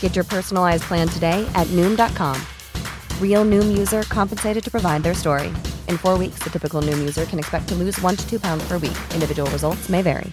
[0.00, 2.36] Get your personalized plan today at Noom.com.
[3.24, 5.50] Real Noom user compensated to provide their story.
[5.90, 8.64] In four weeks, the typical Noom user can expect to lose one to two pounds
[8.68, 8.98] per week.
[9.16, 10.32] Individual results may vary.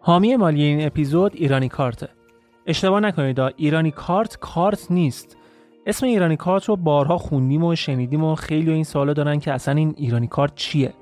[0.00, 2.08] حامی مالی این اپیزود ایرانی کارته.
[2.66, 5.36] اشتباه نکنید ایرانی کارت کارت نیست.
[5.86, 9.74] اسم ایرانی کارت رو بارها خوندیم و شنیدیم و خیلی این سوالا دارن که اصلا
[9.74, 10.92] این ایرانی کارت چیه؟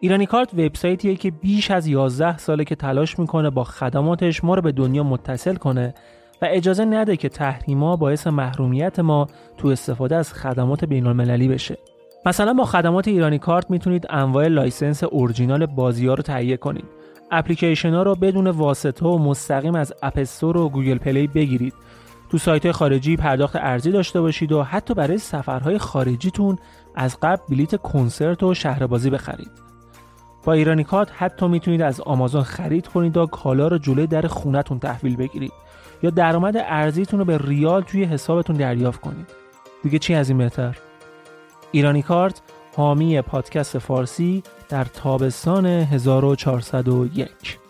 [0.00, 4.62] ایرانی کارت وبسایتیه که بیش از 11 ساله که تلاش می‌کنه با خدماتش ما رو
[4.62, 5.94] به دنیا متصل کنه
[6.42, 9.26] و اجازه نده که تحریما باعث محرومیت ما
[9.58, 11.78] تو استفاده از خدمات بین المللی بشه.
[12.26, 16.84] مثلا با خدمات ایرانی کارت می‌تونید انواع license original بازی ها رو تهیه کنید.
[17.30, 21.74] اپلیکیشن ها رو بدون واسطه و مستقیم از اپستور و گوگل پلی بگیرید.
[22.30, 26.58] تو سایت خارجی پرداخت ارزی داشته باشید و حتی برای سفرهای خارجیتون
[26.94, 29.65] از قبل بلیت کنسرت و شهربازی بخرید.
[30.46, 34.78] با ایرانی کارت حتی می‌تونید از آمازون خرید کنید و کالا رو جلوی در خونتون
[34.78, 35.52] تحویل بگیرید.
[36.02, 39.26] یا درآمد ارزیتون رو به ریال توی حسابتون دریافت کنید.
[39.82, 40.76] دیگه چی از این بهتر؟
[41.72, 42.42] ایرانی کارت
[42.76, 47.65] حامی پادکست فارسی در تابستان 1401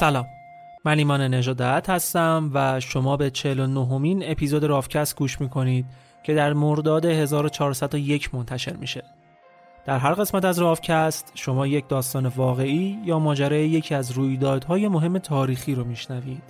[0.00, 0.26] سلام.
[0.84, 5.86] من ایمان نژادت هستم و شما به 49 مین اپیزود رافکست گوش می‌کنید
[6.22, 9.02] که در مرداد 1401 منتشر میشه.
[9.84, 15.18] در هر قسمت از رافکست شما یک داستان واقعی یا ماجرای یکی از رویدادهای مهم
[15.18, 16.42] تاریخی رو میشنوید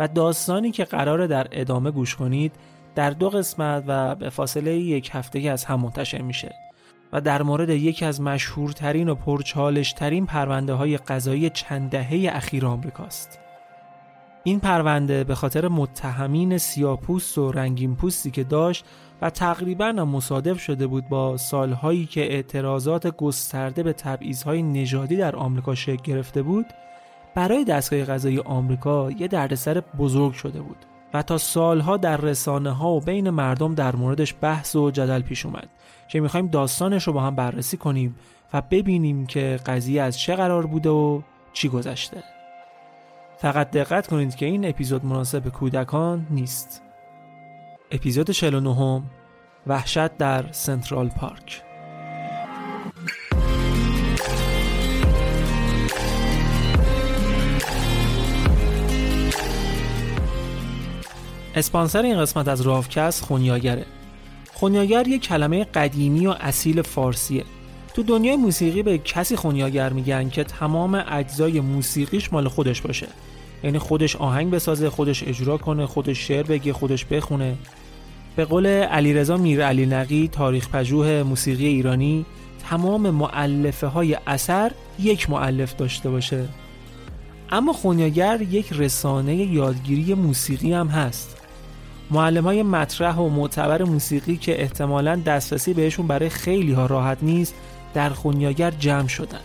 [0.00, 2.52] و داستانی که قراره در ادامه گوش کنید
[2.94, 6.69] در دو قسمت و به فاصله یک هفته از هم منتشر میشه.
[7.12, 13.38] و در مورد یکی از مشهورترین و پرچالشترین پرونده های قضایی چند دهه اخیر آمریکاست.
[14.44, 18.84] این پرونده به خاطر متهمین سیاپوست و رنگین پوستی که داشت
[19.22, 25.74] و تقریبا مصادف شده بود با سالهایی که اعتراضات گسترده به تبعیضهای نژادی در آمریکا
[25.74, 26.66] شکل گرفته بود
[27.34, 30.76] برای دستگاه قضایی آمریکا یه دردسر بزرگ شده بود
[31.14, 35.46] و تا سالها در رسانه ها و بین مردم در موردش بحث و جدل پیش
[35.46, 35.68] اومد
[36.10, 38.16] که می‌خوایم داستانش رو با هم بررسی کنیم
[38.52, 41.22] و ببینیم که قضیه از چه قرار بوده و
[41.52, 42.22] چی گذشته.
[43.38, 46.82] فقط دقت کنید که این اپیزود مناسب کودکان نیست.
[47.90, 49.02] اپیزود 49
[49.66, 51.62] وحشت در سنترال پارک.
[61.54, 63.86] اسپانسر این قسمت از راوکست خونیاگره.
[64.60, 67.44] خونیاگر یک کلمه قدیمی و اصیل فارسیه.
[67.94, 73.06] تو دنیای موسیقی به کسی خونیاگر میگن که تمام اجزای موسیقیش مال خودش باشه.
[73.64, 77.54] یعنی خودش آهنگ بسازه خودش اجرا کنه خودش شعر بگه خودش بخونه.
[78.36, 82.26] به قول علیرضا میر علی نقی تاریخ پژوه موسیقی ایرانی
[82.70, 86.48] تمام معلفه های اثر یک معلف داشته باشه.
[87.50, 91.39] اما خونیاگر یک رسانه یادگیری موسیقی هم هست.
[92.10, 97.54] معلم های مطرح و معتبر موسیقی که احتمالا دسترسی بهشون برای خیلی ها راحت نیست
[97.94, 99.40] در خونیاگر جمع شدن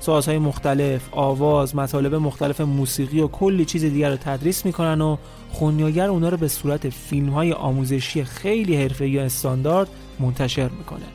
[0.00, 5.16] سازهای مختلف، آواز، مطالب مختلف موسیقی و کلی چیز دیگر رو تدریس می‌کنن و
[5.50, 9.88] خونیاگر اونا رو به صورت فیلم های آموزشی خیلی حرفه‌ای یا استاندارد
[10.20, 11.06] منتشر می‌کنه.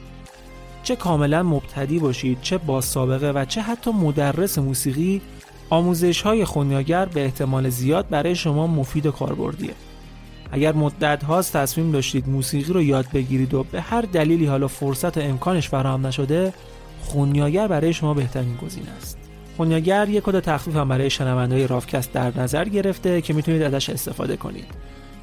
[0.83, 5.21] چه کاملا مبتدی باشید، چه با سابقه و چه حتی مدرس موسیقی
[5.69, 9.73] آموزش های خونیاگر به احتمال زیاد برای شما مفید و کاربردیه.
[10.51, 15.17] اگر مدت هاست تصمیم داشتید موسیقی رو یاد بگیرید و به هر دلیلی حالا فرصت
[15.17, 16.53] و امکانش فراهم نشده
[17.01, 19.17] خونیاگر برای شما بهترین گزینه است.
[19.57, 24.37] خونیاگر یک کد تخفیف هم برای شنوندهای رافکست در نظر گرفته که می‌تونید ازش استفاده
[24.37, 24.67] کنید.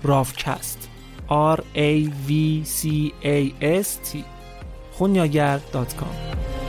[0.02, 0.88] رافکست.
[1.28, 2.32] R A V
[2.64, 3.52] C A
[3.82, 4.19] S T.
[4.93, 6.65] خونیاگر.com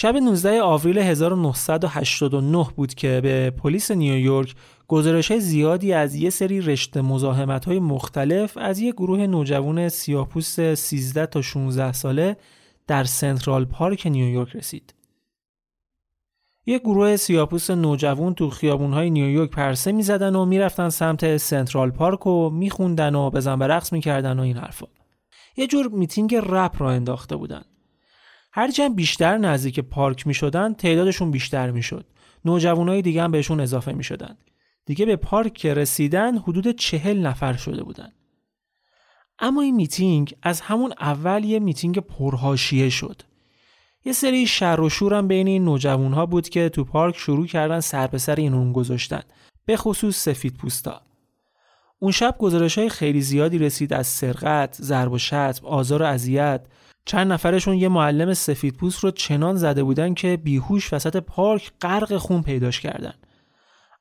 [0.00, 4.54] شب 19 آوریل 1989 بود که به پلیس نیویورک
[4.88, 11.26] گزارش زیادی از یه سری رشته مزاحمت های مختلف از یک گروه نوجوان سیاپوست 13
[11.26, 12.36] تا 16 ساله
[12.86, 14.94] در سنترال پارک نیویورک رسید.
[16.66, 18.50] یک گروه سیاپوست نوجوان تو
[18.92, 24.38] های نیویورک پرسه می‌زدن و می‌رفتن سمت سنترال پارک و میخوندن و بزن برقص می‌کردن
[24.38, 24.86] و این حرفا.
[25.56, 27.62] یه جور میتینگ رپ راه انداخته بودن.
[28.52, 32.06] هرچند بیشتر نزدیک پارک می شدن تعدادشون بیشتر می شد.
[32.44, 34.36] نوجوانای دیگه هم بهشون اضافه می شدن.
[34.86, 38.12] دیگه به پارک که رسیدن حدود چهل نفر شده بودن.
[39.38, 43.22] اما این میتینگ از همون اول یه میتینگ پرحاشیه شد.
[44.04, 47.80] یه سری شر و شورم بین این نوجوان ها بود که تو پارک شروع کردن
[47.80, 49.22] سر به سر این اون گذاشتن.
[49.66, 51.02] به خصوص سفید پوستا.
[51.98, 56.66] اون شب گزارش های خیلی زیادی رسید از سرقت، ضرب و شتم، آزار و اذیت
[57.04, 62.42] چند نفرشون یه معلم سفیدپوست رو چنان زده بودن که بیهوش وسط پارک غرق خون
[62.42, 63.14] پیداش کردن.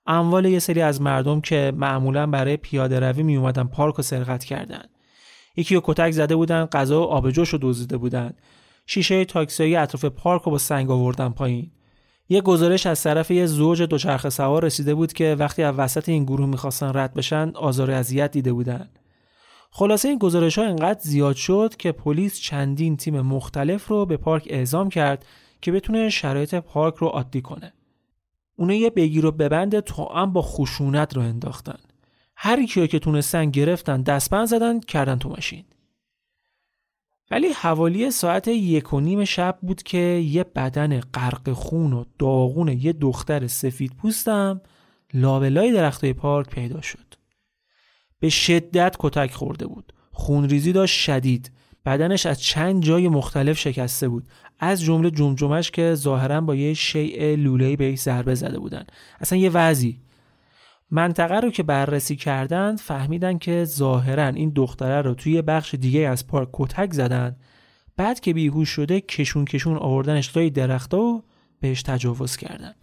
[0.08, 4.44] اموال یه سری از مردم که معمولا برای پیاده روی می اومدن پارک رو سرقت
[4.44, 4.84] کردن.
[5.56, 8.34] یکی رو کتک زده بودن غذا و آبجوش رو دزدیده بودن.
[8.86, 11.72] شیشه تاکسی اطراف پارک رو با سنگ آوردن پایین.
[12.30, 16.24] یه گزارش از طرف یه زوج دوچرخه سوار رسیده بود که وقتی از وسط این
[16.24, 18.90] گروه می‌خواستن رد بشن آزار اذیت دیده بودن.
[19.72, 24.48] خلاصه این گزارش ها انقدر زیاد شد که پلیس چندین تیم مختلف رو به پارک
[24.50, 25.26] اعزام کرد
[25.62, 27.74] که بتونه شرایط پارک رو عادی کنه.
[28.56, 31.80] اونا یه بگیر و ببند هم با خشونت رو انداختن.
[32.36, 35.66] هر کیو که تونستن گرفتن دستبند زدن کردن تو ماشین.
[37.32, 42.68] ولی حوالی ساعت یک و نیم شب بود که یه بدن غرق خون و داغون
[42.68, 44.62] یه دختر سفید پوستم
[45.14, 47.17] لابلای درختای پارک پیدا شد.
[48.20, 49.94] به شدت کتک خورده بود.
[50.12, 51.52] خونریزی داشت شدید.
[51.86, 54.28] بدنش از چند جای مختلف شکسته بود.
[54.60, 58.86] از جمله جمجمش که ظاهرا با یه شیء لوله‌ای بهش ضربه زده بودن.
[59.20, 60.02] اصلا یه وضعی.
[60.92, 66.28] منطقه رو که بررسی کردند فهمیدن که ظاهرا این دختره رو توی بخش دیگه از
[66.28, 67.36] پارک کتک زدن.
[67.98, 71.24] بعد که بیهوش شده کشون کشون آوردنش توی درختا و
[71.60, 72.74] بهش تجاوز کردن.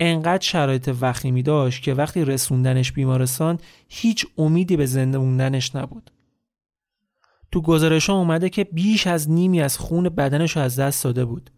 [0.00, 6.10] انقدر شرایط وخیمی داشت که وقتی رسوندنش بیمارستان هیچ امیدی به زنده موندنش نبود.
[7.52, 11.50] تو گزارش اومده که بیش از نیمی از خون بدنش از دست داده بود.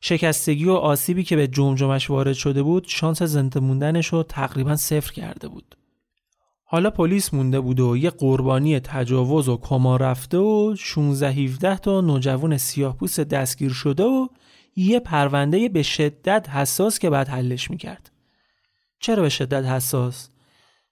[0.00, 5.12] شکستگی و آسیبی که به جمجمش وارد شده بود شانس زنده موندنش رو تقریبا صفر
[5.12, 5.76] کرده بود.
[6.64, 12.00] حالا پلیس مونده بود و یه قربانی تجاوز و کما رفته و 16 17 تا
[12.00, 14.28] نوجوان سیاهپوست دستگیر شده و
[14.76, 18.10] یه پرونده به شدت حساس که بعد حلش می‌کرد.
[18.98, 20.28] چرا به شدت حساس؟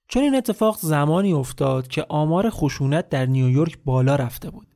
[0.09, 4.67] چون این اتفاق زمانی افتاد که آمار خشونت در نیویورک بالا رفته بود.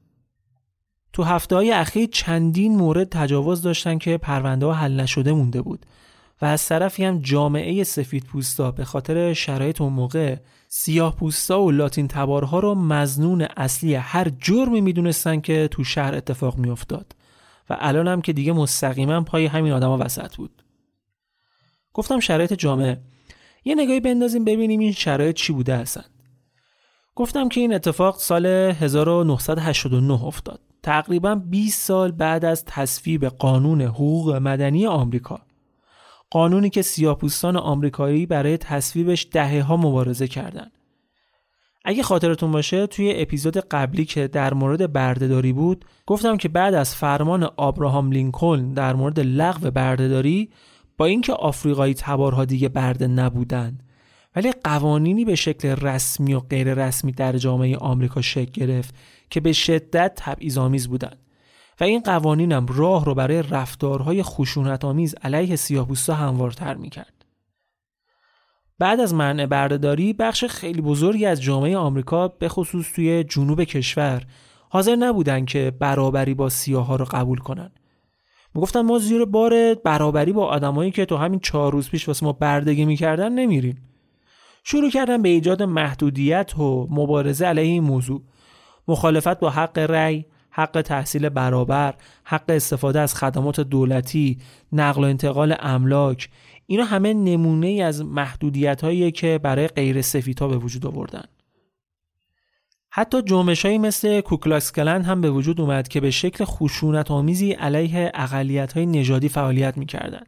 [1.13, 5.87] تو هفته های اخیر چندین مورد تجاوز داشتن که پرونده ها حل نشده مونده بود
[6.43, 10.37] و از طرفی هم جامعه سفید پوستا به خاطر شرایط اون موقع
[10.69, 16.59] سیاه پوستا و لاتین تبارها رو مزنون اصلی هر جرمی می‌دونستن که تو شهر اتفاق
[16.59, 17.13] میافتاد.
[17.71, 20.63] و الان هم که دیگه مستقیما پای همین آدما وسط بود.
[21.93, 23.01] گفتم شرایط جامعه.
[23.65, 26.05] یه نگاهی بندازیم ببینیم این شرایط چی بوده هستن
[27.15, 30.61] گفتم که این اتفاق سال 1989 افتاد.
[30.83, 35.41] تقریبا 20 سال بعد از تصویب قانون حقوق مدنی آمریکا.
[36.31, 40.73] قانونی که سیاپوستان آمریکایی برای تصویبش دهه ها مبارزه کردند.
[41.89, 46.95] اگه خاطرتون باشه توی اپیزود قبلی که در مورد بردهداری بود گفتم که بعد از
[46.95, 50.51] فرمان آبراهام لینکلن در مورد لغو بردهداری
[50.99, 53.79] با اینکه آفریقایی تبارها دیگه برده نبودن
[54.37, 58.95] ولی قوانینی به شکل رسمی و غیر رسمی در جامعه آمریکا شکل گرفت
[59.31, 61.19] که به شدت تبعیض‌آمیز بودند
[61.81, 67.16] و این قوانینم راه رو برای رفتارهای خشونت آمیز علیه سیاه‌پوستا هموارتر می‌کرد.
[68.79, 74.23] بعد از منع بردهداری بخش خیلی بزرگی از جامعه آمریکا به خصوص توی جنوب کشور
[74.69, 77.71] حاضر نبودن که برابری با سیاها رو قبول کنن.
[78.55, 82.33] می‌گفتن ما زیر بار برابری با آدمایی که تو همین چهار روز پیش واسه ما
[82.33, 83.83] بردگی می‌کردن نمیریم.
[84.65, 88.23] شروع کردن به ایجاد محدودیت و مبارزه علیه این موضوع.
[88.89, 94.39] مخالفت با حق رأی، حق تحصیل برابر، حق استفاده از خدمات دولتی،
[94.73, 96.29] نقل و انتقال املاک
[96.67, 100.05] اینا همه نمونه ای از محدودیت هایی که برای غیر
[100.41, 101.25] ها به وجود آوردن.
[102.91, 108.13] حتی جنبش مثل کوکلاکس کلن هم به وجود اومد که به شکل خشونت آمیزی علیه
[108.15, 110.27] اقلیت های نژادی فعالیت می‌کردند.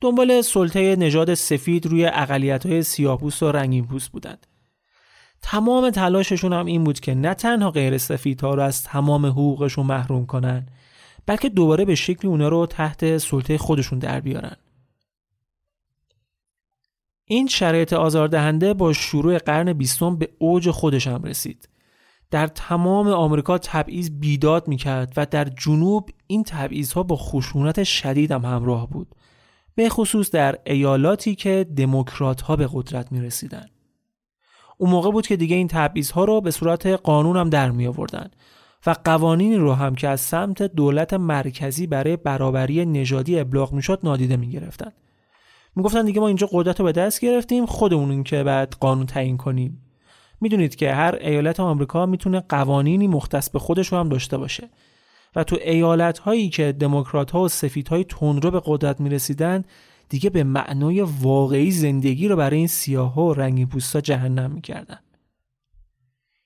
[0.00, 4.46] دنبال سلطه نژاد سفید روی اقلیت های سیاپوست و رنگین پوست بودند.
[5.42, 10.26] تمام تلاششون هم این بود که نه تنها غیر سفیدها رو از تمام حقوقشون محروم
[10.26, 10.66] کنن
[11.26, 14.56] بلکه دوباره به شکلی اونا رو تحت سلطه خودشون در بیارن
[17.30, 21.68] این شرایط آزاردهنده با شروع قرن بیستم به اوج خودش هم رسید
[22.30, 28.32] در تمام آمریکا تبعیض بیداد می‌کرد و در جنوب این تبعیض ها با خشونت شدید
[28.32, 29.14] هم همراه بود
[29.74, 33.66] به خصوص در ایالاتی که دموکرات ها به قدرت می رسیدن.
[34.78, 37.86] اون موقع بود که دیگه این تبعیض ها رو به صورت قانون هم در می
[37.86, 38.30] آوردن
[38.86, 44.36] و قوانینی رو هم که از سمت دولت مرکزی برای برابری نژادی ابلاغ می‌شد نادیده
[44.36, 44.92] می گرفتن.
[45.76, 49.82] می‌گفتن دیگه ما اینجا قدرت رو به دست گرفتیم خودمون که بعد قانون تعیین کنیم
[50.40, 54.70] می‌دونید که هر ایالت آمریکا می‌تونه قوانینی مختص به خودش رو هم داشته باشه
[55.36, 59.64] و تو ایالت هایی که دموکرات ها و سفید های تندرو به قدرت می‌رسیدن
[60.08, 64.98] دیگه به معنای واقعی زندگی رو برای این سیاه و رنگی پوستا جهنم می‌کردن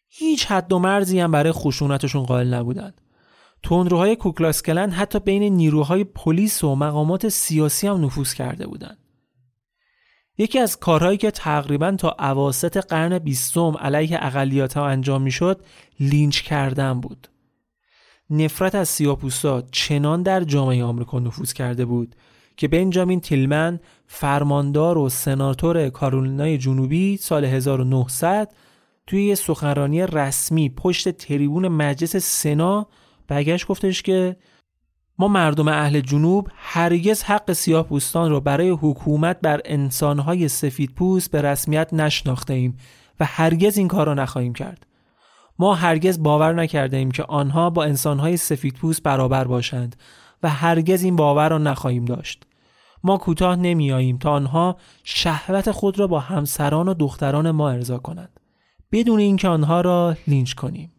[0.09, 3.01] هیچ حد و مرزی هم برای خشونتشون قائل نبودند.
[3.63, 8.99] تندروهای کوکلاسکلن حتی بین نیروهای پلیس و مقامات سیاسی هم نفوذ کرده بودند.
[10.43, 15.65] یکی از کارهایی که تقریبا تا اواسط قرن بیستم علیه اقلیات ها انجام می‌شد
[16.01, 17.29] لینچ کردن بود.
[18.31, 22.15] نفرت از سیاپوستا چنان در جامعه آمریکا نفوذ کرده بود
[22.57, 28.53] که بنجامین تیلمن فرماندار و سناتور کارولینای جنوبی سال 1900
[29.07, 32.87] توی یه سخنرانی رسمی پشت تریبون مجلس سنا
[33.29, 34.37] برگشت گفتش که
[35.23, 41.31] ما مردم اهل جنوب هرگز حق سیاه پوستان را برای حکومت بر انسانهای سفید پوست
[41.31, 42.77] به رسمیت نشناخته ایم
[43.21, 44.87] و هرگز این کار را نخواهیم کرد.
[45.59, 49.97] ما هرگز باور نکرده ایم که آنها با انسانهای سفید پوست برابر باشند
[50.43, 52.43] و هرگز این باور را نخواهیم داشت.
[53.05, 58.41] ما کوتاه نمیاییم تا آنها شهوت خود را با همسران و دختران ما ارضا کنند
[58.93, 60.92] بدون اینکه آنها را لینچ کنیم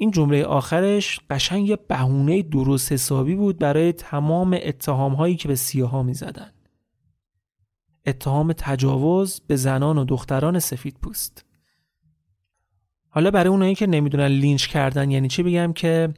[0.00, 5.54] این جمله آخرش قشنگ یه بهونه درست حسابی بود برای تمام اتهام هایی که به
[5.54, 6.50] سیاها می زدن.
[8.06, 11.44] اتهام تجاوز به زنان و دختران سفید پوست.
[13.08, 16.14] حالا برای اونایی که نمی‌دونن لینچ کردن یعنی چی بگم که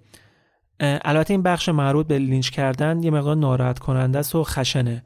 [0.81, 5.05] البته این بخش مربوط به لینچ کردن یه مقدار ناراحت کننده است و خشنه.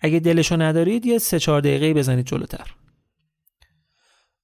[0.00, 2.74] اگه دلشو ندارید یه سه چهار دقیقه بزنید جلوتر.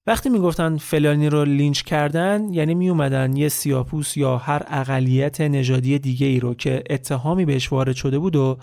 [0.07, 5.99] وقتی می‌گفتن فلانی رو لینچ کردن یعنی می اومدن یه سیاه‌پوست یا هر اقلیت نژادی
[5.99, 8.57] دیگه ای رو که اتهامی بهش وارد شده بود و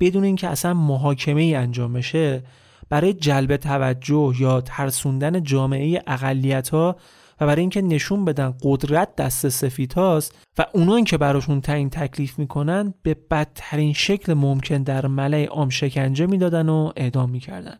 [0.00, 2.42] بدون اینکه اصلا محاکمه ای انجام بشه
[2.88, 6.96] برای جلب توجه یا ترسوندن جامعه اقلیت ها
[7.40, 12.38] و برای اینکه نشون بدن قدرت دست سفید هاست و اونان که براشون تعیین تکلیف
[12.38, 17.78] می‌کنن به بدترین شکل ممکن در ملع عام شکنجه می‌دادن و اعدام می‌کردن.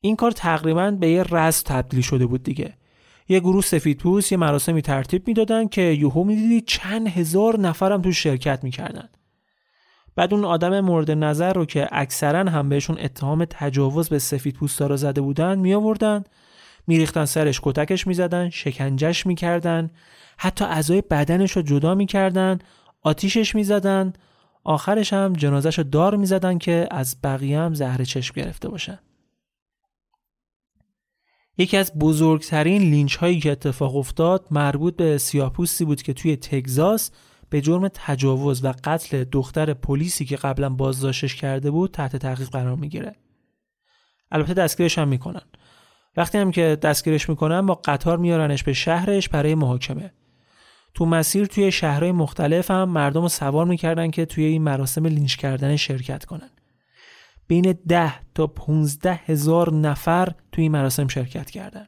[0.00, 2.74] این کار تقریبا به یه رز تبدیل شده بود دیگه.
[3.28, 8.64] یه گروه سفیدپوست یه مراسمی ترتیب می‌دادن که یوهو می‌دیدی چند هزار نفرم تو شرکت
[8.64, 9.08] می‌کردن.
[10.16, 14.86] بعد اون آدم مورد نظر رو که اکثرا هم بهشون اتهام تجاوز به سفید پوستا
[14.86, 16.24] رو زده بودن می آوردن
[16.86, 19.90] میریختن سرش کتکش می‌زدن شکنجش می‌کردن
[20.38, 22.58] حتی اعضای بدنش رو جدا می‌کردن
[23.02, 24.12] آتیشش می‌زدن
[24.64, 28.98] آخرش هم جنازش رو دار می‌زدن که از بقیه هم زهر چشم گرفته باشن.
[31.60, 37.10] یکی از بزرگترین لینچ هایی که اتفاق افتاد مربوط به سیاپوستی بود که توی تگزاس
[37.50, 42.76] به جرم تجاوز و قتل دختر پلیسی که قبلا بازداشتش کرده بود تحت تحقیق قرار
[42.76, 43.16] می‌گیره.
[44.30, 45.42] البته دستگیرش هم می‌کنن.
[46.16, 50.12] وقتی هم که دستگیرش می‌کنن با قطار میارنش به شهرش برای محاکمه.
[50.94, 55.36] تو مسیر توی شهرهای مختلف هم مردم رو سوار می‌کردن که توی این مراسم لینچ
[55.36, 56.50] کردن شرکت کنن.
[57.50, 61.86] بین ده تا 15 هزار نفر توی این مراسم شرکت کردن.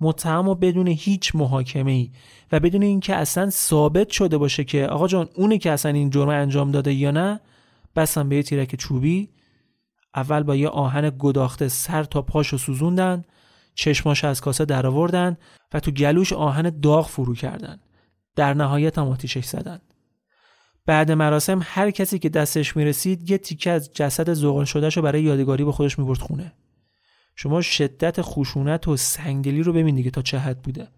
[0.00, 2.10] متهم و بدون هیچ محاکمه ای
[2.52, 6.28] و بدون اینکه اصلا ثابت شده باشه که آقا جان اونه که اصلا این جرم
[6.28, 7.40] انجام داده یا نه
[7.96, 9.28] بسن به یه تیرک چوبی
[10.14, 13.24] اول با یه آهن گداخته سر تا پاشو سوزوندن
[13.74, 15.36] چشماش از کاسه درآوردن
[15.74, 17.80] و تو گلوش آهن داغ فرو کردن
[18.36, 19.80] در نهایت هم آتیشش زدن
[20.86, 25.22] بعد مراسم هر کسی که دستش می‌رسید یه تیکه از جسد زغال شدهش رو برای
[25.22, 26.52] یادگاری به خودش می‌برد خونه.
[27.36, 30.88] شما شدت خشونت و سنگدلی رو ببین دیگه تا چه حد بوده.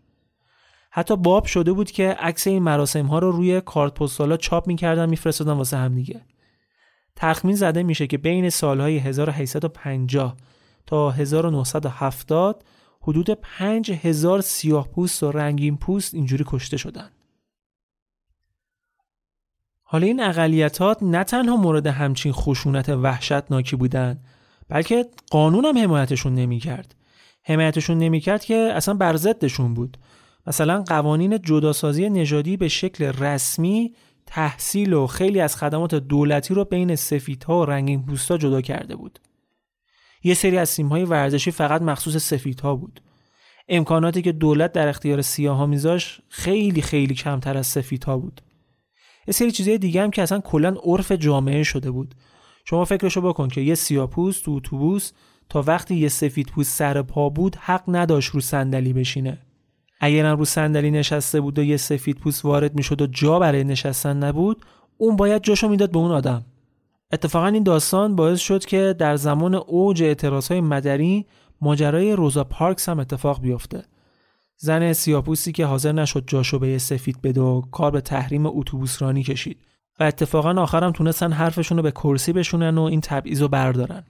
[0.90, 5.08] حتی باب شده بود که عکس این مراسم ها رو روی کارت پستالا چاپ می‌کردن
[5.08, 6.20] میفرستادن واسه هم دیگه.
[7.16, 10.36] تخمین زده میشه که بین سالهای 1850
[10.86, 12.64] تا 1970
[13.00, 17.10] حدود 5000 سیاه پوست و رنگین پوست اینجوری کشته شدن.
[19.84, 24.18] حالا این اقلیتات نه تنها مورد همچین خشونت وحشتناکی بودن
[24.68, 26.94] بلکه قانون هم حمایتشون نمی‌کرد.
[27.42, 29.98] حمایتشون نمی‌کرد که اصلا بر ضدشون بود.
[30.46, 33.94] مثلا قوانین جداسازی نژادی به شکل رسمی
[34.26, 39.18] تحصیل و خیلی از خدمات دولتی رو بین سفیدها و رنگین پوستا جدا کرده بود.
[40.22, 43.00] یه سری از های ورزشی فقط مخصوص سفیدها بود.
[43.68, 48.40] امکاناتی که دولت در اختیار سیاها میذاش خیلی خیلی کمتر از سفیدها بود.
[49.26, 52.14] یه سری چیزهای دیگه هم که اصلا کلا عرف جامعه شده بود.
[52.64, 55.12] شما فکرشو بکن که یه سیاپوست تو اتوبوس
[55.48, 59.38] تا وقتی یه سفید پوست سر پا بود حق نداشت رو صندلی بشینه.
[60.00, 64.16] اگرم رو صندلی نشسته بود و یه سفید پوست وارد می‌شد و جا برای نشستن
[64.16, 64.64] نبود
[64.98, 66.44] اون باید جاشو می‌داد به اون آدم.
[67.12, 71.26] اتفاقا این داستان باعث شد که در زمان اوج های مدنی
[71.60, 73.84] ماجرای روزا پارکس هم اتفاق بیفته.
[74.56, 79.02] زن سیاپوستی که حاضر نشد جاشو به یه سفید بده و کار به تحریم اتوبوس
[79.02, 79.58] رانی کشید.
[80.00, 84.04] و اتفاقا آخرم تونستن حرفشون رو به کرسی بشونن و این تبعیض رو بردارن.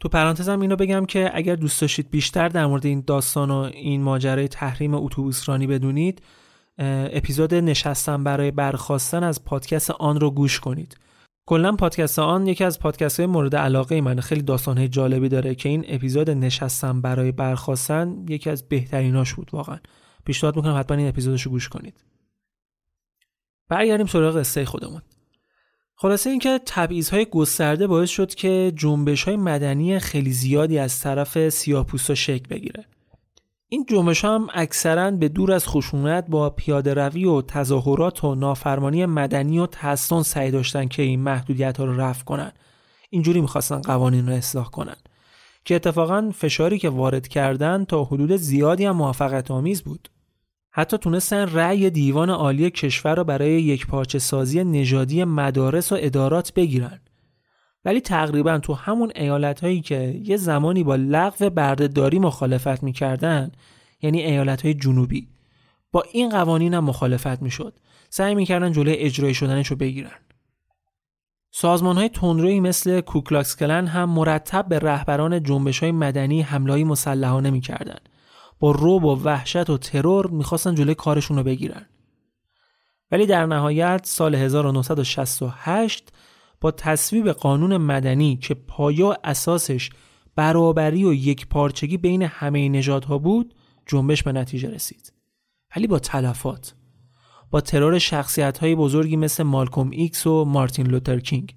[0.00, 4.02] تو پرانتزم اینو بگم که اگر دوست داشتید بیشتر در مورد این داستان و این
[4.02, 6.22] ماجرای تحریم اتوبوس رانی بدونید
[6.78, 10.96] اپیزود نشستم برای برخواستن از پادکست آن رو گوش کنید.
[11.46, 15.54] کلا پادکست آن یکی از پادکست های مورد علاقه من خیلی داستان های جالبی داره
[15.54, 19.78] که این اپیزود نشستم برای برخواستن یکی از بهتریناش بود واقعا.
[20.24, 22.04] پیشنهاد می‌کنم حتما این اپیزودش رو گوش کنید.
[23.68, 25.02] برگردیم سراغ قصه خودمون.
[25.96, 26.60] خلاصه اینکه
[27.12, 32.84] های گسترده باعث شد که جنبش های مدنی خیلی زیادی از طرف سیاه‌پوستا شکل بگیره.
[33.74, 39.06] این جنبش هم اکثرا به دور از خشونت با پیاده روی و تظاهرات و نافرمانی
[39.06, 42.52] مدنی و تحسن سعی داشتن که این محدودیت ها رو رفع کنن.
[43.10, 44.96] اینجوری می‌خواستن قوانین رو اصلاح کنن.
[45.64, 50.08] که اتفاقا فشاری که وارد کردن تا حدود زیادی هم موفقیت آمیز بود.
[50.70, 56.52] حتی تونستن رأی دیوان عالی کشور را برای یک پارچه سازی نژادی مدارس و ادارات
[56.54, 57.00] بگیرن.
[57.84, 63.52] ولی تقریبا تو همون ایالت هایی که یه زمانی با لغو بردهداری مخالفت می‌کردن
[64.02, 65.28] یعنی ایالت های جنوبی
[65.92, 67.74] با این قوانین هم مخالفت می‌شد.
[68.10, 70.18] سعی می‌کردن جلوی اجرای شدنش رو بگیرن.
[71.50, 77.50] سازمان های تندروی مثل کوکلاکس کلن هم مرتب به رهبران جنبش های مدنی حملهایی مسلحانه
[77.50, 77.98] می‌کردن.
[78.58, 81.86] با روب و وحشت و ترور می‌خواستن جلوی کارشون رو بگیرن.
[83.10, 86.12] ولی در نهایت سال 1968
[86.60, 89.90] با تصویب قانون مدنی که پایا اساسش
[90.36, 93.54] برابری و یک پارچگی بین همه نژادها بود
[93.86, 95.12] جنبش به نتیجه رسید.
[95.76, 96.74] ولی با تلفات
[97.50, 101.54] با ترور شخصیت های بزرگی مثل مالکوم ایکس و مارتین لوتر کینگ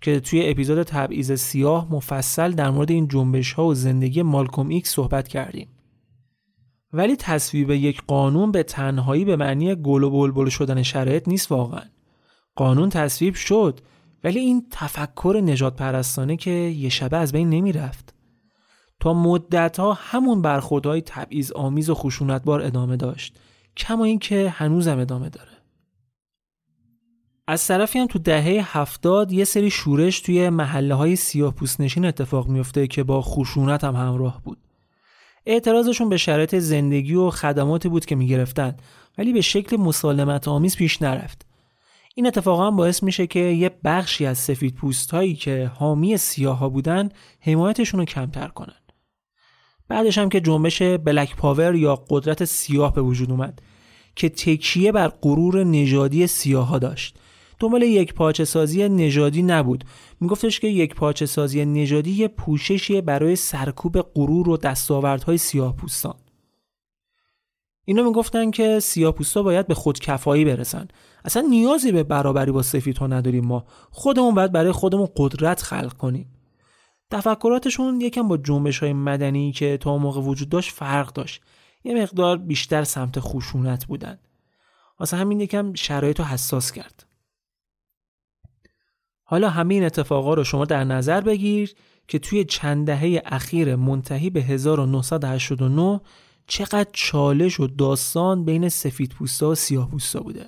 [0.00, 4.90] که توی اپیزود تبعیض سیاه مفصل در مورد این جنبش ها و زندگی مالکوم ایکس
[4.90, 5.68] صحبت کردیم.
[6.92, 11.84] ولی تصویب یک قانون به تنهایی به معنی گل و بلبل شدن شرایط نیست واقعا.
[12.56, 13.80] قانون تصویب شد
[14.24, 18.14] ولی این تفکر نژادپرستانه که یه شبه از بین نمی رفت
[19.00, 23.38] تا مدت ها همون برخوردهای تبعیض آمیز و خشونتبار ادامه داشت
[23.76, 25.50] کما اینکه هنوزم ادامه داره
[27.46, 32.48] از طرفی هم تو دهه هفتاد یه سری شورش توی محله های سیاه نشین اتفاق
[32.48, 34.58] میفته که با خشونت هم همراه بود.
[35.46, 38.76] اعتراضشون به شرایط زندگی و خدماتی بود که می‌گرفتن
[39.18, 41.46] ولی به شکل مسالمت آمیز پیش نرفت.
[42.16, 47.08] این اتفاقا باعث میشه که یه بخشی از سفید پوست که حامی سیاه ها بودن
[47.40, 48.80] حمایتشون رو کمتر کنن.
[49.88, 53.62] بعدش هم که جنبش بلک پاور یا قدرت سیاه به وجود اومد
[54.16, 57.16] که تکیه بر غرور نژادی سیاه داشت.
[57.60, 59.84] دنبال یک پاچه سازی نژادی نبود.
[60.20, 66.14] میگفتش که یک پاچه سازی نژادی یه پوششیه برای سرکوب غرور و دستاوردهای سیاه پوستان.
[67.84, 70.88] اینا می‌گفتن که سیاه پوستا باید به خودکفایی برسن.
[71.24, 73.64] اصلا نیازی به برابری با سفیدها نداریم ما.
[73.90, 76.30] خودمون باید برای خودمون قدرت خلق کنیم.
[77.10, 81.42] تفکراتشون یکم با جنبش های مدنی که تا موقع وجود داشت فرق داشت.
[81.84, 84.18] یه مقدار بیشتر سمت خشونت بودن.
[85.00, 87.06] واسه همین یکم شرایط حساس کرد.
[89.24, 91.74] حالا همه این اتفاقا رو شما در نظر بگیر
[92.08, 96.00] که توی چند دهه اخیر منتهی به 1989
[96.46, 100.46] چقدر چالش و داستان بین سفید پوستا و سیاه پوستا بوده.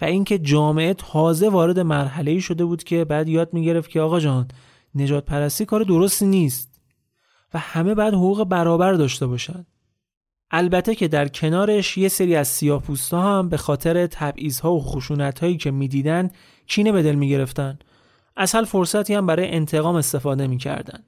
[0.00, 4.48] و اینکه جامعه تازه وارد مرحله شده بود که بعد یاد می‌گرفت که آقا جان
[4.94, 6.80] نجات پرستی کار درستی نیست
[7.54, 9.66] و همه بعد حقوق برابر داشته باشند
[10.50, 14.08] البته که در کنارش یه سری از سیاه هم به خاطر
[14.62, 16.30] ها و خشونت هایی که می‌دیدن
[16.66, 17.78] کینه به دل می‌گرفتن.
[18.36, 21.04] اصل فرصتی هم برای انتقام استفاده می‌کردن.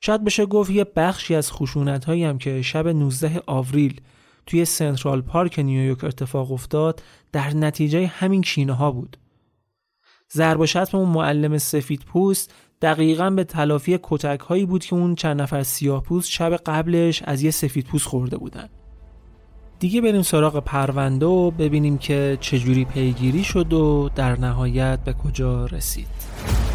[0.00, 4.00] شاید بشه گفت یه بخشی از خشونت هم که شب 19 آوریل
[4.46, 9.16] توی سنترال پارک نیویورک اتفاق افتاد در نتیجه همین کینه ها بود.
[10.32, 15.14] ضرب و شتم اون معلم سفید پوست دقیقا به تلافی کتک هایی بود که اون
[15.14, 18.68] چند نفر سیاه پوست شب قبلش از یه سفید پوست خورده بودن.
[19.78, 25.66] دیگه بریم سراغ پرونده و ببینیم که چجوری پیگیری شد و در نهایت به کجا
[25.66, 26.69] رسید.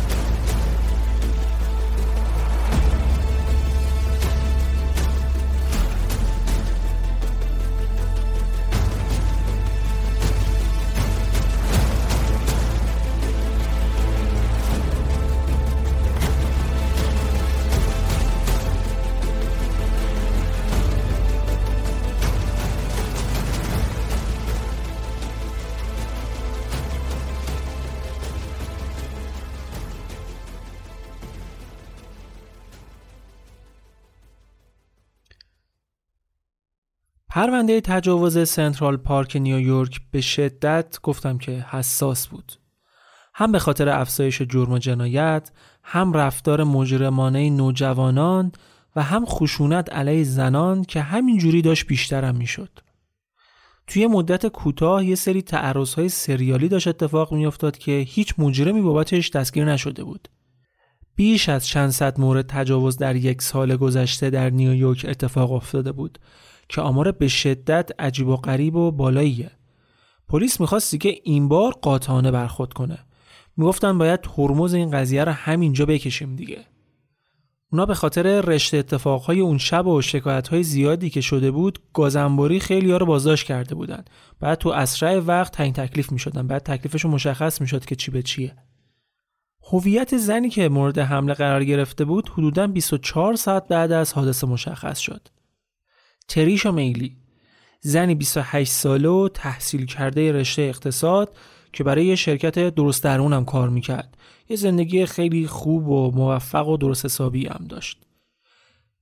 [37.36, 42.54] پرونده تجاوز سنترال پارک نیویورک به شدت گفتم که حساس بود.
[43.34, 45.52] هم به خاطر افزایش جرم و جنایت،
[45.84, 48.52] هم رفتار مجرمانه نوجوانان
[48.95, 52.80] و هم خشونت علیه زنان که همینجوری داشت بیشترم می‌شد.
[53.88, 59.65] توی مدت کوتاه یه سری تعرضهای سریالی داشت اتفاق میافتاد که هیچ مجرمی بابتش دستگیر
[59.65, 60.28] نشده بود.
[61.15, 66.19] بیش از چند صد مورد تجاوز در یک سال گذشته در نیویورک اتفاق افتاده بود
[66.69, 69.51] که آمار به شدت عجیب و غریب و بالاییه.
[70.28, 72.99] پلیس می‌خواست که این بار قاطعانه برخورد کنه.
[73.58, 76.65] می‌گفتن باید ترمز این قضیه رو همینجا بکشیم دیگه.
[77.71, 82.91] اونا به خاطر رشته اتفاقهای اون شب و شکایتهای زیادی که شده بود گازنبوری خیلی
[82.91, 84.06] ها رو بازداشت کرده بودن.
[84.39, 86.47] بعد تو اسرع وقت تعیین تکلیف می‌شدن.
[86.47, 88.56] بعد تکلیفشون مشخص می‌شد که چی به چیه.
[89.71, 94.99] هویت زنی که مورد حمله قرار گرفته بود حدوداً 24 ساعت بعد از حادثه مشخص
[94.99, 95.28] شد.
[96.27, 97.17] تریشا میلی
[97.79, 101.38] زنی 28 ساله و تحصیل کرده رشته اقتصاد
[101.73, 104.17] که برای یه شرکت درست درونم کار می‌کرد.
[104.49, 108.01] یه زندگی خیلی خوب و موفق و درست حسابی هم داشت.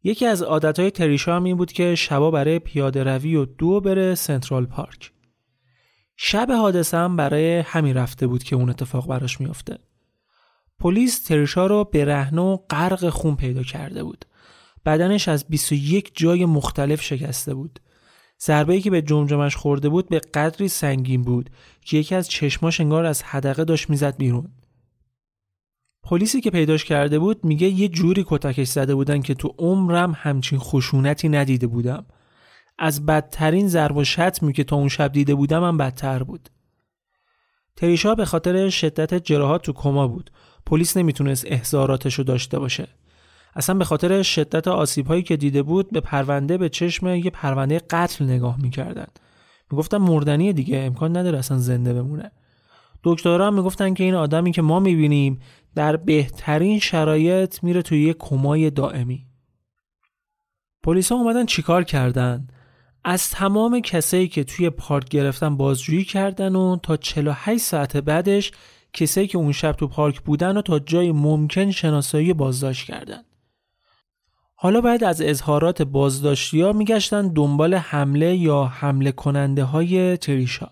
[0.03, 4.15] یکی از عادتهای تریشا هم این بود که شبا برای پیاده روی و دو بره
[4.15, 5.11] سنترال پارک.
[6.17, 9.77] شب حادثه هم برای همین رفته بود که اون اتفاق براش میافته.
[10.79, 14.25] پلیس تریشا رو به رهن و غرق خون پیدا کرده بود.
[14.85, 17.79] بدنش از 21 جای مختلف شکسته بود.
[18.41, 21.49] ضربه‌ای که به جمجمش خورده بود به قدری سنگین بود
[21.81, 24.51] که یکی از چشماش انگار از حدقه داشت می‌زد بیرون.
[26.03, 30.59] پلیسی که پیداش کرده بود میگه یه جوری کتکش زده بودن که تو عمرم همچین
[30.59, 32.05] خشونتی ندیده بودم.
[32.79, 36.49] از بدترین ضرب و شتمی که تا اون شب دیده بودم هم بدتر بود.
[37.75, 40.31] تریشا به خاطر شدت جراحات تو کما بود.
[40.65, 42.87] پلیس نمی‌تونست احضاراتش رو داشته باشه.
[43.55, 47.81] اصلا به خاطر شدت آسیب هایی که دیده بود به پرونده به چشم یه پرونده
[47.89, 49.07] قتل نگاه می‌کردن.
[49.71, 52.31] می‌گفتن مردنی دیگه امکان نداره اصلا زنده بمونه.
[53.03, 55.39] دکترها هم می‌گفتن که این آدمی که ما می‌بینیم
[55.75, 59.25] در بهترین شرایط میره توی یه کمای دائمی.
[60.83, 62.47] پلیس ها اومدن چیکار کردن؟
[63.05, 68.51] از تمام کسایی که توی پارک گرفتن بازجویی کردن و تا 48 ساعت بعدش
[68.93, 73.23] کسایی که اون شب تو پارک بودن و تا جای ممکن شناسایی بازداشت کردن.
[74.63, 80.67] حالا باید از اظهارات بازداشتی ها میگشتن دنبال حمله یا حمله کننده های تریشا.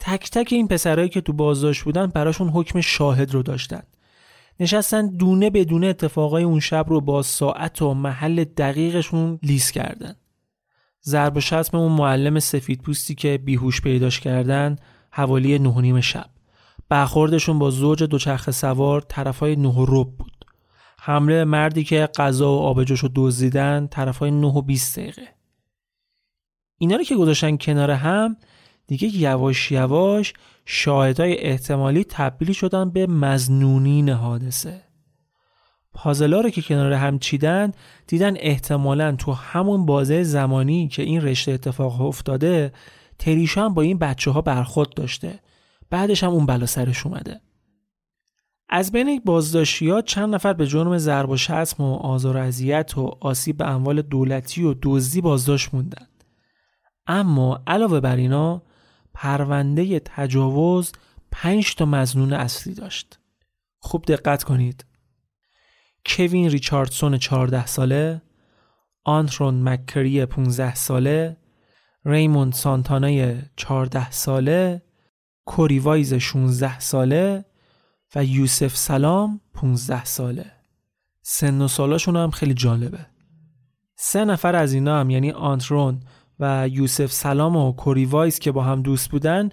[0.00, 3.82] تک تک این پسرهایی که تو بازداشت بودن براشون حکم شاهد رو داشتن.
[4.60, 10.14] نشستن دونه بدون اتفاقای اون شب رو با ساعت و محل دقیقشون لیست کردن.
[11.04, 14.76] ضرب و شتم اون معلم سفید پوستی که بیهوش پیداش کردن
[15.10, 16.30] حوالی نه شب.
[16.88, 20.35] برخوردشون با زوج دوچرخه سوار طرفای نه بود.
[21.06, 25.28] حمله مردی که غذا و آبجوش رو دزدیدن طرفای نه و 20 دقیقه.
[26.78, 28.36] اینا رو که گذاشتن کنار هم
[28.86, 30.32] دیگه یواش یواش
[30.64, 34.82] شاهدای احتمالی تبدیل شدن به مزنونین حادثه.
[35.94, 37.72] پازلا رو که کنار هم چیدن
[38.06, 42.72] دیدن احتمالا تو همون بازه زمانی که این رشته اتفاق افتاده
[43.18, 45.40] تریشا هم با این بچه ها برخورد داشته
[45.90, 47.40] بعدش هم اون بلا سرش اومده
[48.68, 52.98] از بین بازداشتی ها چند نفر به جرم ضرب و شتم و آزار و اذیت
[52.98, 56.06] و آسیب به اموال دولتی و دزدی بازداشت موندن
[57.06, 58.62] اما علاوه بر اینا
[59.14, 60.92] پرونده تجاوز
[61.32, 63.18] پنج تا مزنون اصلی داشت.
[63.78, 64.84] خوب دقت کنید.
[66.06, 68.22] کوین ریچاردسون 14 ساله
[69.04, 71.36] آنترون مکری 15 ساله
[72.04, 74.82] ریموند سانتانای 14 ساله
[75.44, 77.44] کوری وایز 16 ساله
[78.14, 80.52] و یوسف سلام 15 ساله
[81.22, 83.06] سن و سالاشون هم خیلی جالبه
[83.96, 86.00] سه نفر از اینا هم یعنی آنترون
[86.40, 89.50] و یوسف سلام و کوری وایز که با هم دوست بودن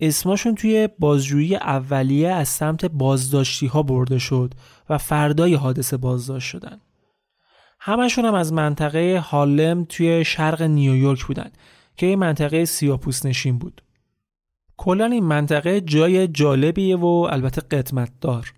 [0.00, 4.54] اسمشون توی بازجویی اولیه از سمت بازداشتی ها برده شد
[4.88, 6.80] و فردای حادثه بازداشت شدن.
[7.80, 11.50] همشون هم از منطقه هالم توی شرق نیویورک بودن
[11.96, 13.82] که این منطقه سیاپوس نشین بود.
[14.76, 18.52] کلا این منطقه جای جالبیه و البته قدمت دار.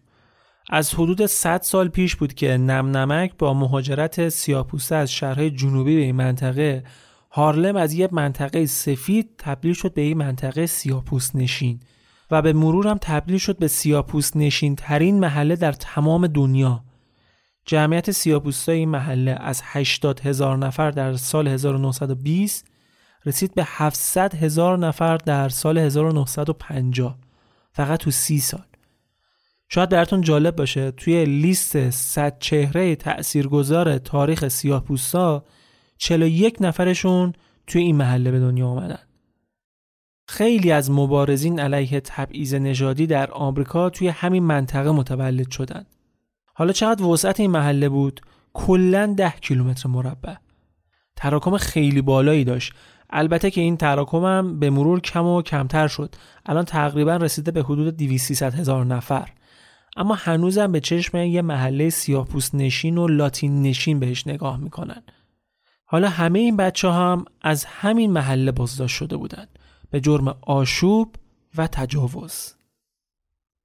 [0.71, 5.97] از حدود 100 سال پیش بود که نم نمک با مهاجرت سیاپوسه از شهرهای جنوبی
[5.97, 6.85] به این منطقه
[7.31, 11.81] هارلم از یه منطقه سفید تبدیل شد به این منطقه سیاپوس نشین
[12.31, 16.85] و به مرور هم تبدیل شد به سیاپوس نشین ترین محله در تمام دنیا
[17.67, 22.67] جمعیت سیاپوستای این محله از 80 هزار نفر در سال 1920
[23.27, 27.19] رسید به 700 هزار نفر در سال 1950
[27.73, 28.65] فقط تو سی سال
[29.69, 35.45] شاید براتون جالب باشه توی لیست 100 چهره تأثیرگذار تاریخ سیاه‌پوستا
[35.99, 37.33] 41 نفرشون
[37.67, 38.99] توی این محله به دنیا آمدن.
[40.29, 45.85] خیلی از مبارزین علیه تبعیض نژادی در آمریکا توی همین منطقه متولد شدن.
[46.55, 48.21] حالا چقدر وسعت این محله بود؟
[48.53, 50.35] کلا 10 کیلومتر مربع.
[51.17, 52.73] تراکم خیلی بالایی داشت.
[53.11, 56.15] البته که این تراکم هم به مرور کم و کمتر شد.
[56.47, 59.29] الان تقریبا رسیده به حدود 200 هزار نفر.
[59.97, 65.03] اما هنوزم به چشم یه محله سیاه‌پوست نشین و لاتین نشین بهش نگاه می‌کنن.
[65.85, 69.59] حالا همه این بچه هم از همین محله بازداشت شده بودند
[69.91, 71.15] به جرم آشوب
[71.57, 72.55] و تجاوز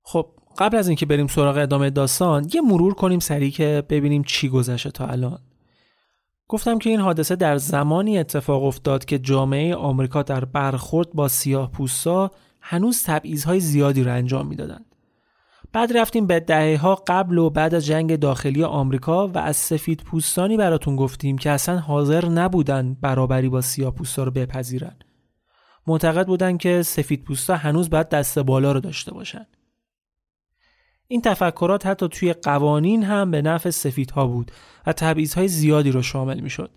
[0.04, 0.28] خب
[0.58, 4.92] قبل از اینکه بریم سراغ ادامه داستان یه مرور کنیم سریع که ببینیم چی گذشته
[4.92, 5.40] تا الان
[6.48, 11.72] گفتم که این حادثه در زمانی اتفاق افتاد که جامعه آمریکا در برخورد با سیاه
[11.72, 14.86] پوستا هنوز تبعیضهای زیادی را انجام می‌دادند.
[15.74, 20.04] بعد رفتیم به دهه ها قبل و بعد از جنگ داخلی آمریکا و از سفید
[20.04, 24.96] پوستانی براتون گفتیم که اصلا حاضر نبودن برابری با سیاه پوستا رو بپذیرن.
[25.88, 29.46] معتقد بودن که سفید پوستا هنوز باید دست بالا رو داشته باشن.
[31.08, 34.52] این تفکرات حتی توی قوانین هم به نفع سفیدها بود
[34.88, 34.94] و
[35.36, 36.70] های زیادی رو شامل می شد.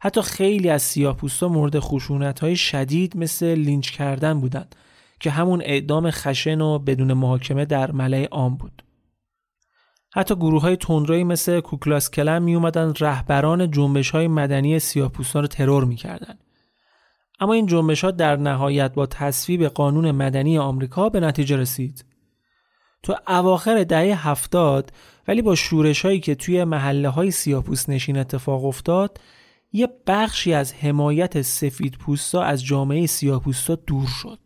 [0.00, 4.74] حتی خیلی از سیاه‌پوستا مورد خشونت های شدید مثل لینچ کردن بودند
[5.20, 8.82] که همون اعدام خشن و بدون محاکمه در ملع عام بود.
[10.14, 15.48] حتی گروه های تندروی مثل کوکلاس کلم می اومدن رهبران جنبش های مدنی سیاه‌پوستان رو
[15.48, 16.44] ترور می‌کردند.
[17.40, 22.04] اما این جنبش ها در نهایت با تصویب قانون مدنی آمریکا به نتیجه رسید.
[23.04, 24.92] تو اواخر دهه هفتاد
[25.28, 29.20] ولی با شورش هایی که توی محله های سیاپوس نشین اتفاق افتاد
[29.72, 34.38] یه بخشی از حمایت سفید پوستا از جامعه سیاپوستا دور شد.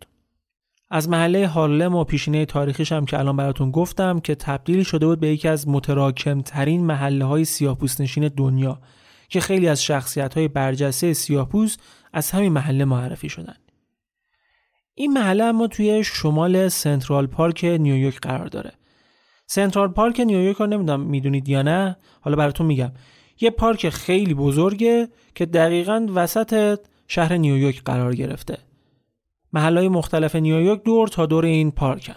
[0.90, 5.20] از محله هارلم و پیشینه تاریخیش هم که الان براتون گفتم که تبدیل شده بود
[5.20, 8.80] به یکی از متراکم ترین محله های سیاپوس نشین دنیا
[9.28, 11.76] که خیلی از شخصیت های برجسته سیاپوس
[12.12, 13.56] از همین محله معرفی شدن.
[14.98, 18.72] این محله اما توی شمال سنترال پارک نیویورک قرار داره.
[19.46, 22.92] سنترال پارک نیویورک رو نمی‌دونم می‌دونید یا نه حالا براتون میگم
[23.40, 28.58] یه پارک خیلی بزرگه که دقیقا وسط شهر نیویورک قرار گرفته.
[29.52, 32.16] محلهای مختلف نیویورک دور تا دور این پارکن.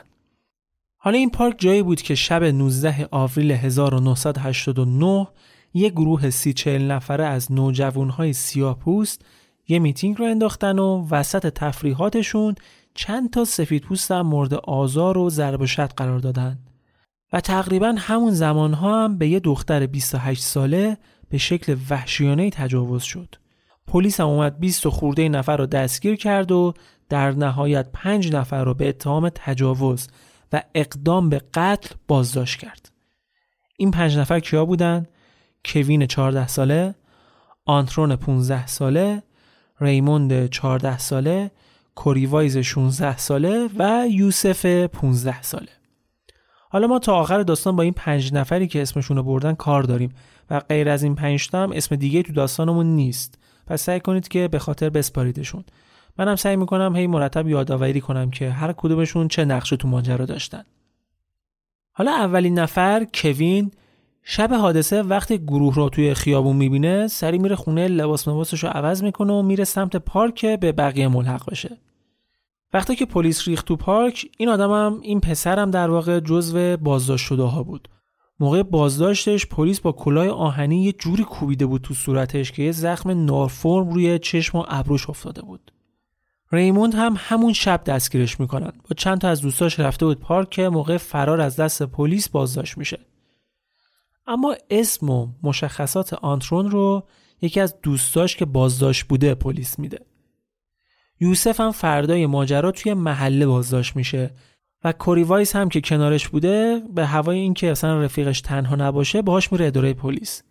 [0.97, 5.27] حالا این پارک جایی بود که شب 19 آوریل 1989
[5.73, 9.25] یک گروه سی چهل نفره از نوجوانهای سیاه پوست
[9.67, 12.55] یه میتینگ رو انداختن و وسط تفریحاتشون
[12.93, 15.65] چند تا سفید پوست هم مورد آزار و ضرب و
[15.97, 16.59] قرار دادن
[17.33, 20.97] و تقریبا همون زمانها هم به یه دختر 28 ساله
[21.29, 23.35] به شکل وحشیانه تجاوز شد.
[23.87, 26.73] پلیس هم اومد 20 خورده نفر رو دستگیر کرد و
[27.09, 30.07] در نهایت 5 نفر رو به اتهام تجاوز
[30.53, 32.91] و اقدام به قتل بازداشت کرد.
[33.77, 35.05] این 5 نفر کیا بودن؟
[35.65, 36.95] کوین 14 ساله،
[37.65, 39.23] آنترون 15 ساله،
[39.81, 41.51] ریموند 14 ساله،
[41.95, 45.69] کوریوایز 16 ساله و یوسف 15 ساله.
[46.69, 50.13] حالا ما تا آخر داستان با این پنج نفری که اسمشون رو بردن کار داریم
[50.49, 53.39] و غیر از این پنج تا هم اسم دیگه تو داستانمون نیست.
[53.67, 55.63] پس سعی کنید که به خاطر بسپاریدشون.
[56.17, 60.63] منم سعی می‌کنم هی مرتب یادآوری کنم که هر کدومشون چه نقشه تو ماجرا داشتن.
[61.91, 63.71] حالا اولین نفر کوین
[64.23, 69.03] شب حادثه وقتی گروه رو توی خیابون می‌بینه سری میره خونه لباس مباسش رو عوض
[69.03, 71.77] می‌کنه و میره سمت پارک به بقیه ملحق بشه.
[72.73, 77.43] وقتی که پلیس ریخت تو پارک این آدمم این پسرم در واقع جزو بازداشت شده
[77.43, 77.87] ها بود.
[78.39, 83.25] موقع بازداشتش پلیس با کلاه آهنی یه جوری کوبیده بود تو صورتش که یه زخم
[83.25, 85.71] نارفرم روی چشم و ابروش افتاده بود.
[86.51, 88.71] ریموند هم همون شب دستگیرش می‌کنن.
[88.89, 92.77] با چند تا از دوستاش رفته بود پارک که موقع فرار از دست پلیس بازداشت
[92.77, 92.99] میشه.
[94.27, 97.07] اما اسم و مشخصات آنترون رو
[97.41, 99.99] یکی از دوستاش که بازداشت بوده پلیس میده.
[101.19, 104.33] یوسف هم فردای ماجرا توی محله بازداشت میشه
[104.83, 109.51] و کوری وایس هم که کنارش بوده به هوای اینکه اصلا رفیقش تنها نباشه باهاش
[109.51, 110.43] میره اداره پلیس.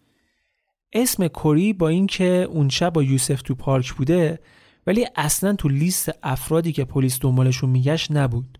[0.93, 4.41] اسم کوری با اینکه اون شب با یوسف تو پارک بوده
[4.87, 8.59] ولی اصلا تو لیست افرادی که پلیس دنبالشون میگشت نبود.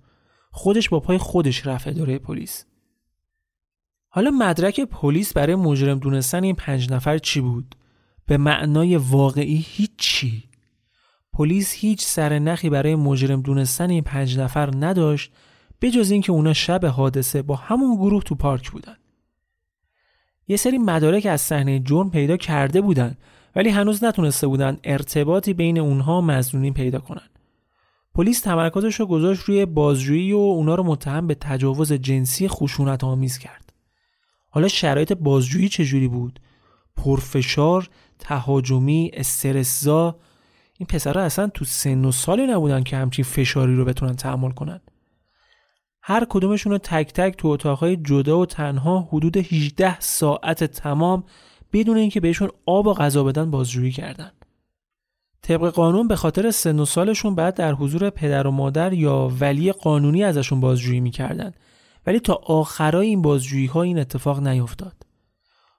[0.51, 2.67] خودش با پای خودش رفت اداره پلیس.
[4.13, 7.75] حالا مدرک پلیس برای مجرم دونستن این پنج نفر چی بود؟
[8.27, 10.45] به معنای واقعی هیچی.
[11.33, 15.33] پلیس هیچ سر نخی برای مجرم دونستن این پنج نفر نداشت
[15.79, 18.97] به جز اینکه اونا شب حادثه با همون گروه تو پارک بودن.
[20.49, 23.17] یه سری مدارک از صحنه جرم پیدا کرده بودن
[23.57, 27.29] ولی هنوز نتونسته بودن ارتباطی بین اونها مزنونین پیدا کنن.
[28.15, 33.39] پلیس تمرکزش رو گذاشت روی بازجویی و اونا رو متهم به تجاوز جنسی خشونت آمیز
[33.39, 33.70] کرد.
[34.51, 36.41] حالا شرایط بازجویی چجوری بود؟
[36.97, 40.17] پرفشار تهاجمی استرسزا.
[40.79, 44.81] این پسرها اصلا تو سن و سالی نبودن که همچین فشاری رو بتونن تحمل کنن.
[46.03, 51.25] هر کدومشون رو تک تک تو اتاقهای جدا و تنها حدود 18 ساعت تمام
[51.73, 54.31] بدون اینکه بهشون آب و غذا بدن بازجویی کردن.
[55.43, 59.73] طبق قانون به خاطر سن و سالشون بعد در حضور پدر و مادر یا ولی
[59.73, 61.53] قانونی ازشون بازجویی می‌کردن.
[62.07, 64.97] ولی تا آخرای این بازجویی ها این اتفاق نیفتاد.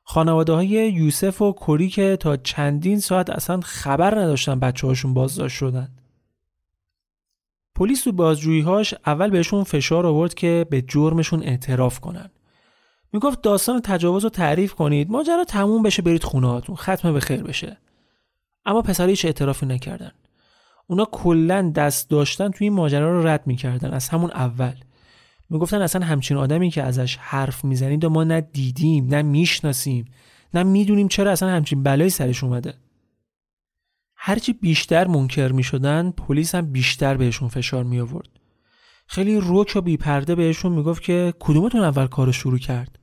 [0.03, 5.57] خانواده های یوسف و کوری که تا چندین ساعت اصلا خبر نداشتن بچه هاشون بازداشت
[5.57, 5.89] شدن.
[7.75, 12.29] پلیس تو بازجوییهاش اول بهشون فشار آورد که به جرمشون اعتراف کنن.
[13.13, 17.43] می‌گفت داستان تجاوز رو تعریف کنید ماجرا تموم بشه برید خونه هاتون ختم به خیر
[17.43, 17.77] بشه.
[18.65, 20.11] اما پسر هیچ اعترافی نکردن.
[20.87, 24.73] اونا کلا دست داشتن توی این ماجرا رو رد می‌کردن از همون اول.
[25.51, 30.05] می‌گفتن اصلا همچین آدمی که ازش حرف می‌زنید و ما نه دیدیم نه می‌شناسیم
[30.53, 32.73] نه می‌دونیم چرا اصلا همچین بلایی سرش اومده.
[34.15, 38.29] هرچی بیشتر منکر می‌شدن پلیس هم بیشتر بهشون فشار می آورد
[39.07, 42.99] خیلی روک و بیپرده بهشون می‌گفت که کدومتون اول کارو شروع کرد؟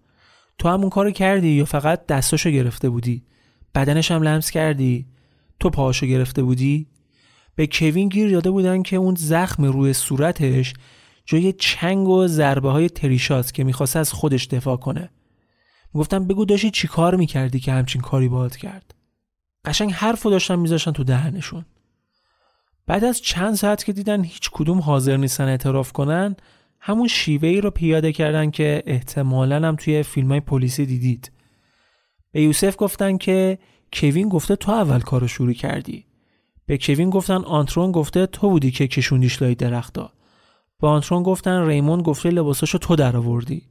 [0.58, 3.22] تو همون کارو کردی یا فقط دستاشو گرفته بودی؟
[3.74, 5.06] بدنش هم لمس کردی؟
[5.60, 6.86] تو پاهاشو گرفته بودی؟
[7.54, 10.74] به کوین گیر داده بودن که اون زخم روی صورتش
[11.30, 15.10] جای چنگ و ضربه های تریشاست که می‌خواست از خودش دفاع کنه.
[15.94, 18.94] گفتم بگو داشتی چی کار می‌کردی که همچین کاری باید کرد؟
[19.64, 21.64] قشنگ حرف رو داشتن میذاشتن تو دهنشون.
[22.86, 26.36] بعد از چند ساعت که دیدن هیچ کدوم حاضر نیستن اعتراف کنن
[26.80, 31.32] همون شیوه ای رو پیاده کردن که احتمالا هم توی فیلم های پلیسی دیدید.
[32.32, 33.58] به یوسف گفتن که
[33.92, 36.06] کوین گفته تو اول کارو شروع کردی.
[36.66, 40.17] به کوین گفتن آنترون گفته تو بودی که کشوندیش لای درختا.
[40.80, 43.62] به آنترون گفتن ریمون گفته لباساشو تو در آوردی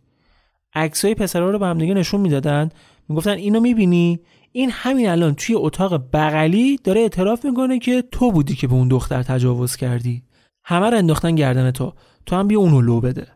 [0.74, 2.70] عکسای پسرا رو به هم دیگه نشون می‌دادن.
[3.10, 4.20] می‌گفتن اینو می‌بینی؟
[4.52, 8.88] این همین الان توی اتاق بغلی داره اعتراف می‌کنه که تو بودی که به اون
[8.88, 10.24] دختر تجاوز کردی.
[10.64, 11.94] همه رو انداختن گردن تو.
[12.26, 13.28] تو هم بیا اونو لو بده.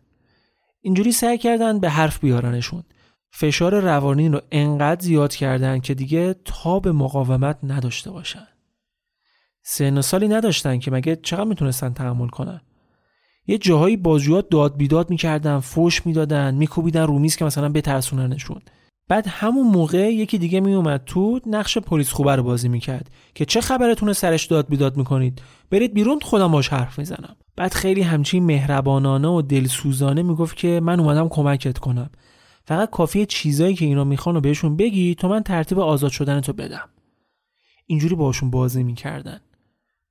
[0.82, 2.84] اینجوری سعی کردن به حرف بیارنشون.
[3.32, 8.48] فشار روانی رو انقدر زیاد کردن که دیگه تا به مقاومت نداشته باشن.
[9.64, 12.62] سن سالی نداشتن که مگه چقدر می‌تونستن تحمل کنن؟
[13.48, 18.62] یه جاهایی بازجوها داد بیداد می‌کردن فوش می‌دادن میکوبیدن رو میز که مثلا بترسوننشون.
[19.08, 23.62] بعد همون موقع یکی دیگه میومد تو نقش پلیس خوبه رو بازی می‌کرد که چه
[23.62, 27.36] خبرتونه سرش داد بیداد می‌کنید؟ برید بیرون خودم باش حرف می‌زنم.
[27.56, 32.10] بعد خیلی همچین مهربانانه و دلسوزانه می‌گفت که من اومدم کمکت کنم.
[32.66, 36.54] فقط کافیه چیزایی که اینا می‌خوان و بهشون بگی تو من ترتیب آزاد شدن تو
[36.54, 36.90] بدم.
[37.86, 39.40] اینجوری باشون بازی می‌کردن.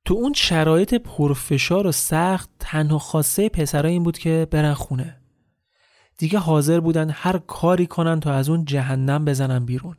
[0.04, 5.16] تو اون شرایط پرفشار و سخت تنها خواسته پسرای این بود که برن خونه.
[6.18, 9.96] دیگه حاضر بودن هر کاری کنن تا از اون جهنم بزنن بیرون.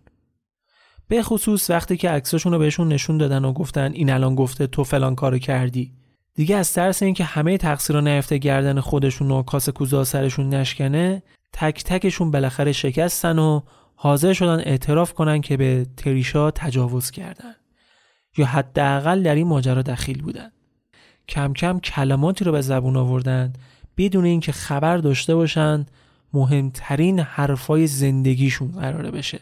[1.08, 4.84] به خصوص وقتی که عکساشون رو بهشون نشون دادن و گفتن این الان گفته تو
[4.84, 5.94] فلان کارو کردی.
[6.36, 11.24] دیگه از ترس اینکه همه تقصیر نیفته گردن خودشون و کاس کوزا سرشون نشکنه
[11.54, 13.62] تک تکشون بالاخره شکستن و
[13.96, 17.56] حاضر شدن اعتراف کنن که به تریشا تجاوز کردن.
[18.38, 20.52] یا حداقل در این ماجرا دخیل بودن
[21.28, 23.54] کم کم کلماتی رو به زبون آوردن
[23.98, 25.86] بدون اینکه خبر داشته باشن
[26.34, 29.40] مهمترین حرفای زندگیشون قراره بشه.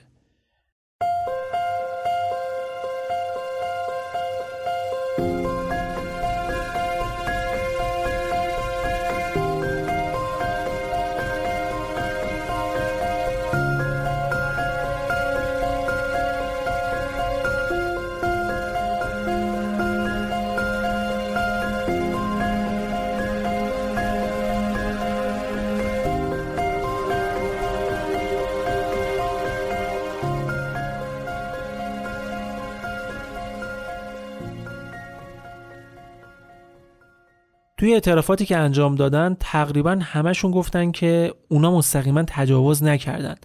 [37.99, 43.35] اعترافاتی که انجام دادن تقریبا همشون گفتن که اونا مستقیما تجاوز نکردن.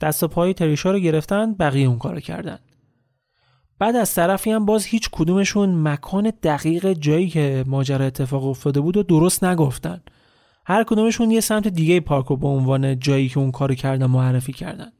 [0.00, 2.58] دست و پای تریشا رو گرفتن بقیه اون کارو کردن.
[3.78, 8.96] بعد از طرفی هم باز هیچ کدومشون مکان دقیق جایی که ماجرا اتفاق افتاده بود
[8.96, 10.00] و درست نگفتن.
[10.66, 14.52] هر کدومشون یه سمت دیگه پارک رو به عنوان جایی که اون کارو کردن معرفی
[14.52, 14.92] کردن.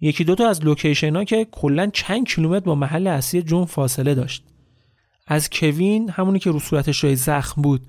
[0.00, 4.44] یکی دوتا از لوکیشن ها که کلا چند کیلومتر با محل اصلی جون فاصله داشت.
[5.26, 7.86] از کوین همونی که رو صورتش جای زخم بود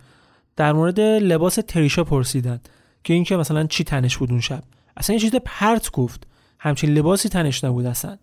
[0.57, 2.59] در مورد لباس تریشا پرسیدن
[3.03, 4.63] که اینکه مثلا چی تنش بود اون شب.
[4.97, 6.27] اصلا یه چیز پرت گفت.
[6.59, 8.17] همچین لباسی تنش نبود اصلا.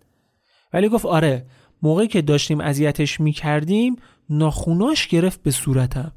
[0.72, 1.47] ولی گفت آره
[1.82, 3.97] موقعی که داشتیم اذیتش می‌کردیم
[4.30, 6.12] ناخوناش گرفت به صورتم.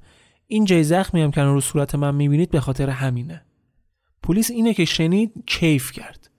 [0.47, 3.41] این جای زخمی هم که رو صورت من می‌بینید به خاطر همینه.
[4.23, 6.29] پلیس اینه که شنید کیف کرد.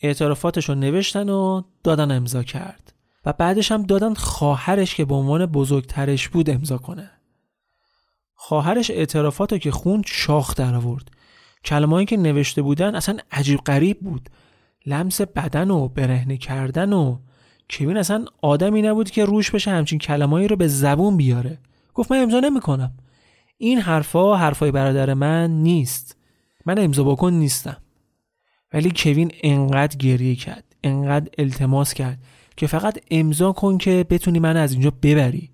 [0.00, 2.92] اعترافاتش رو نوشتن و دادن امضا کرد.
[3.26, 7.10] و بعدش هم دادن خواهرش که به عنوان بزرگترش بود امضا کنه.
[8.42, 11.10] خواهرش اعترافات که خوند شاخ در آورد
[11.64, 14.30] کلمه‌ای که نوشته بودن اصلا عجیب غریب بود.
[14.86, 17.18] لمس بدن و برهنه کردن و
[17.70, 21.58] کوین اصلا آدمی نبود که روش بشه همچین کلمه‌ای رو به زبون بیاره.
[21.94, 22.92] گفت من امضا نمی‌کنم.
[23.58, 26.16] این حرفا حرفای برادر من نیست.
[26.66, 27.76] من امضا بکن نیستم.
[28.72, 32.18] ولی کوین انقدر گریه کرد انقدر التماس کرد
[32.56, 35.50] که فقط امضا کن که بتونی من از اینجا ببری.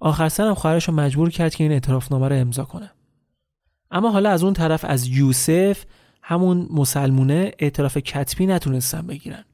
[0.00, 2.90] آخر سرم خواهرش رو مجبور کرد که این اعترافنامه رو امضا کنه.
[3.90, 5.84] اما حالا از اون طرف از یوسف
[6.22, 9.44] همون مسلمونه اعتراف کتبی نتونستن بگیرن.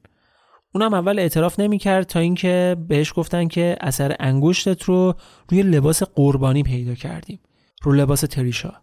[0.75, 5.13] اونم اول اعتراف نمی‌کرد تا اینکه بهش گفتن که اثر انگشتت رو
[5.49, 7.39] روی لباس قربانی پیدا کردیم
[7.83, 8.73] رو لباس تریشا.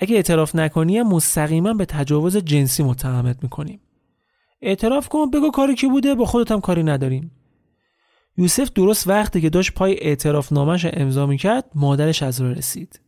[0.00, 3.80] اگه اعتراف نکنی مستقیما به تجاوز جنسی متهمت می‌کنیم.
[4.62, 7.30] اعتراف کن بگو کاری کی بوده؟ با خودت هم کاری نداریم.
[8.38, 13.00] یوسف درست وقتی که داشت پای اعتراف نامش امضا می‌کرد مادرش از راه رسید.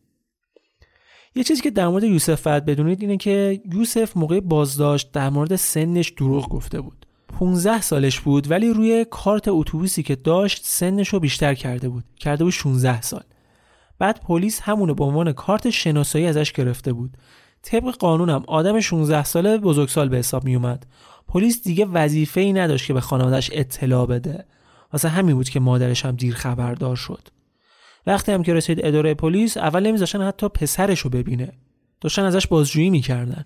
[1.35, 5.57] یه چیزی که در مورد یوسف باید بدونید اینه که یوسف موقع بازداشت در مورد
[5.57, 7.07] سنش دروغ گفته بود.
[7.39, 12.05] 15 سالش بود ولی روی کارت اتوبوسی که داشت سنش رو بیشتر کرده بود.
[12.16, 13.22] کرده بود 16 سال.
[13.99, 17.16] بعد پلیس همونو به عنوان کارت شناسایی ازش گرفته بود.
[17.62, 20.87] طبق قانونم آدم 16 ساله بزرگسال به حساب می اومد
[21.28, 24.45] پلیس دیگه وظیفه ای نداشت که به خانوادهش اطلاع بده.
[24.93, 27.28] واسه همین بود که مادرش هم دیر خبردار شد.
[28.07, 31.53] وقتی هم که رسید اداره پلیس اول نمیذاشتن حتی پسرش رو ببینه.
[32.01, 33.45] داشتن ازش بازجویی می‌کردن.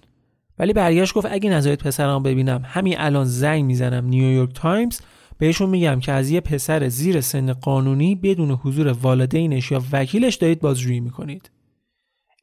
[0.59, 5.01] ولی برگشت گفت اگه نذارید پسرم ببینم همین الان زنگ می‌زنم نیویورک تایمز
[5.39, 10.61] بهشون میگم که از یه پسر زیر سن قانونی بدون حضور والدینش یا وکیلش دارید
[10.61, 11.51] بازجویی می‌کنید.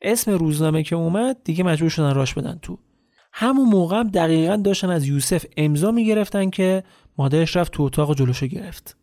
[0.02, 2.78] اسم روزنامه که اومد دیگه مجبور شدن راش بدن تو.
[3.34, 6.84] همون موقع دقیقا داشتن از یوسف امضا می‌گرفتن که
[7.18, 8.97] مادرش رفت تو اتاق و جلوشو گرفت.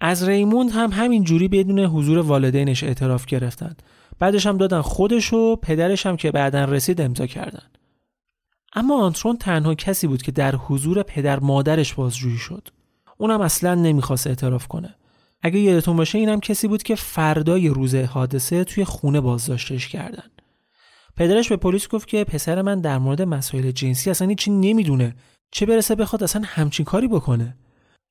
[0.00, 3.76] از ریموند هم همین جوری بدون حضور والدینش اعتراف گرفتن.
[4.18, 7.66] بعدش هم دادن خودش و پدرش هم که بعدا رسید امضا کردن.
[8.74, 12.68] اما آنترون تنها کسی بود که در حضور پدر مادرش بازجویی شد.
[13.18, 14.94] اونم اصلا نمی‌خواست اعتراف کنه.
[15.42, 20.30] اگه یادتون باشه اینم کسی بود که فردای روز حادثه توی خونه بازداشتش کردن.
[21.16, 25.14] پدرش به پلیس گفت که پسر من در مورد مسائل جنسی اصلا هیچی نمی‌دونه.
[25.52, 27.56] چه برسه بخواد اصلا همچین کاری بکنه؟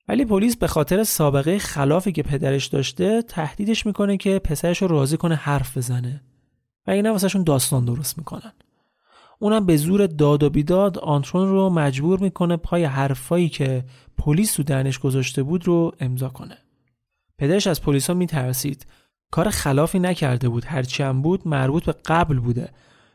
[0.08, 5.18] ولی پلیس به خاطر سابقه خلافی که پدرش داشته تهدیدش می‌کنه که پسرش رو راضی
[5.18, 6.22] کنه حرف بزنه.
[6.88, 8.52] و اینا واسهشون داستان درست می‌کنن.
[9.39, 13.86] اونم به زور داد و بیداد آنترون رو مجبور می‌کنه پای حرفایی که
[14.18, 16.58] پلیس تو دهنش گذاشته بود رو امضا کنه.
[17.38, 18.86] پدرش از پلیس ها میترسید.
[19.32, 20.66] کار خلافی نکرده بود.
[20.66, 22.70] هرچی هم بود مربوط به قبل بوده.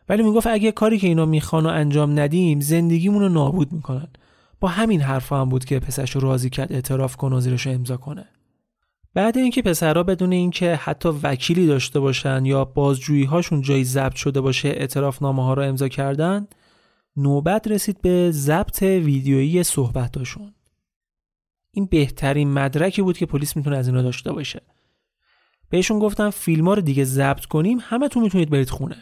[0.09, 4.09] ولی می‌گفت اگه کاری که اینا می‌خوان و انجام ندیم زندگیمون رو نابود می‌کنن.
[4.61, 7.97] با همین حرفا هم بود که پسرش رو راضی کرد اعتراف کنه و زیرش امضا
[7.97, 8.29] کنه.
[9.15, 14.41] بعد اینکه پسرها بدون اینکه حتی وکیلی داشته باشن یا بازجویی هاشون جایی ضبط شده
[14.41, 16.47] باشه اعتراف نامه ها رو امضا کردن
[17.17, 20.55] نوبت رسید به ضبط ویدیویی صحبتاشون.
[21.71, 24.63] این بهترین مدرکی بود که پلیس می‌تونه از اینا داشته باشه.
[25.71, 28.97] بهشون گفتم فیلم ها رو دیگه ضبط کنیم همه تو می‌تونید برید خونه.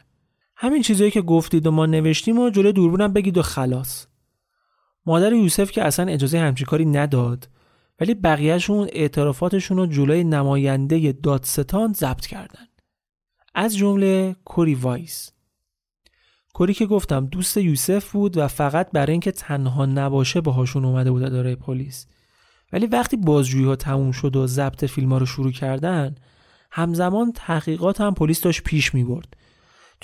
[0.57, 4.07] همین چیزایی که گفتید و ما نوشتیم و جلوی دوربینم بگید و خلاص.
[5.07, 7.49] مادر یوسف که اصلا اجازه همچین کاری نداد
[8.01, 12.67] ولی بقیهشون اعترافاتشون رو جلوی نماینده دادستان ضبط کردن.
[13.55, 15.31] از جمله کوری وایس.
[16.55, 21.23] کوری که گفتم دوست یوسف بود و فقط برای اینکه تنها نباشه باهاشون اومده بود
[21.23, 22.07] اداره پلیس.
[22.73, 26.15] ولی وقتی بازجویی ها تموم شد و ضبط فیلم ها رو شروع کردن
[26.71, 29.37] همزمان تحقیقات هم پلیس داشت پیش می برد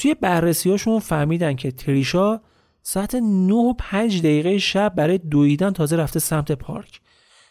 [0.00, 2.40] توی بررسی هاشون فهمیدن که تریشا
[2.82, 7.00] ساعت 9 و 5 دقیقه شب برای دویدن تازه رفته سمت پارک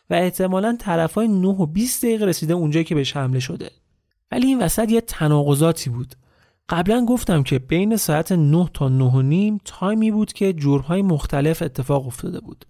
[0.09, 0.77] و احتمالا
[1.15, 3.71] های 9 و 20 دقیقه رسیده اونجایی که بهش حمله شده.
[4.31, 6.15] ولی این وسط یه تناقضاتی بود.
[6.69, 11.61] قبلا گفتم که بین ساعت 9 تا 9 و نیم تایمی بود که جرمهای مختلف
[11.61, 12.65] اتفاق افتاده بود.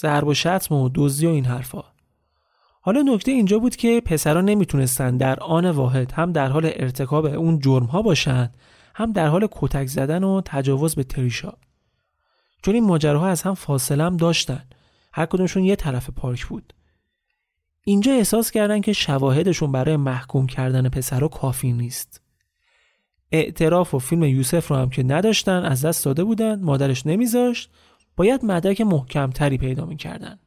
[0.00, 1.84] ضرب و شتم و دزدی و این حرفا.
[2.80, 7.58] حالا نکته اینجا بود که پسرا نمی‌تونستن در آن واحد هم در حال ارتکاب اون
[7.58, 8.50] جرم ها باشن
[8.94, 11.52] هم در حال کتک زدن و تجاوز به تریشا.
[12.62, 14.64] چون این ماجراها از هم فاصله هم داشتن
[15.12, 16.74] هر کدومشون یه طرف پارک بود.
[17.84, 22.20] اینجا احساس کردن که شواهدشون برای محکوم کردن پسرا کافی نیست.
[23.32, 27.70] اعتراف و فیلم یوسف رو هم که نداشتن از دست داده بودن مادرش نمیذاشت
[28.16, 30.38] باید مدرک محکمتری پیدا می‌کردن.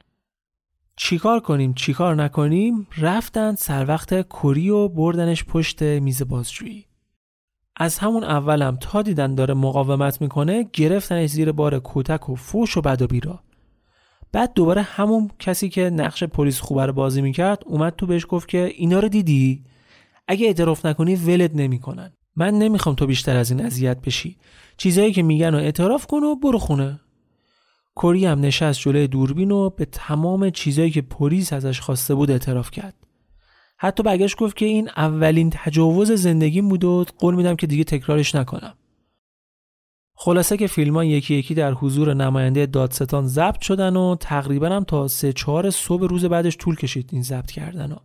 [0.95, 6.85] چیکار کنیم چیکار نکنیم؟ رفتن سر وقت کری و بردنش پشت میز بازجویی.
[7.80, 12.82] از همون اولم تا دیدن داره مقاومت می‌کنه گرفتنش زیر بار کتک و فوش و
[12.82, 13.39] بد و بیرا.
[14.32, 18.47] بعد دوباره همون کسی که نقش پلیس خوبه رو بازی می‌کرد اومد تو بهش گفت
[18.47, 19.63] که اینا رو دیدی؟
[20.28, 22.13] اگه اعتراف نکنی ولد نمی‌کنن.
[22.36, 24.38] من نمی‌خوام تو بیشتر از این اذیت بشی.
[24.78, 26.99] چیزایی که میگن و اعتراف کن و برو خونه.
[27.95, 32.71] کری هم نشست جلوی دوربین و به تمام چیزایی که پلیس ازش خواسته بود اعتراف
[32.71, 33.06] کرد.
[33.78, 38.36] حتی برگشت گفت که این اولین تجاوز زندگیم بود و قول میدم که دیگه تکرارش
[38.36, 38.73] نکنم
[40.19, 45.07] خلاصه که فیلم یکی یکی در حضور نماینده دادستان ضبط شدن و تقریبا هم تا
[45.07, 48.01] سه چهار صبح روز بعدش طول کشید این ضبط کردن ها.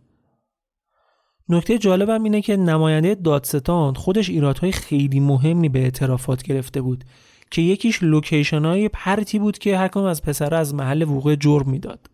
[1.49, 7.03] نکته جالبم اینه که نماینده دادستان خودش ایرادهای خیلی مهمی به اعترافات گرفته بود
[7.51, 11.69] که یکیش لوکیشن های پرتی بود که هر کدوم از پسرها از محل وقوع جرم
[11.69, 12.09] می‌داد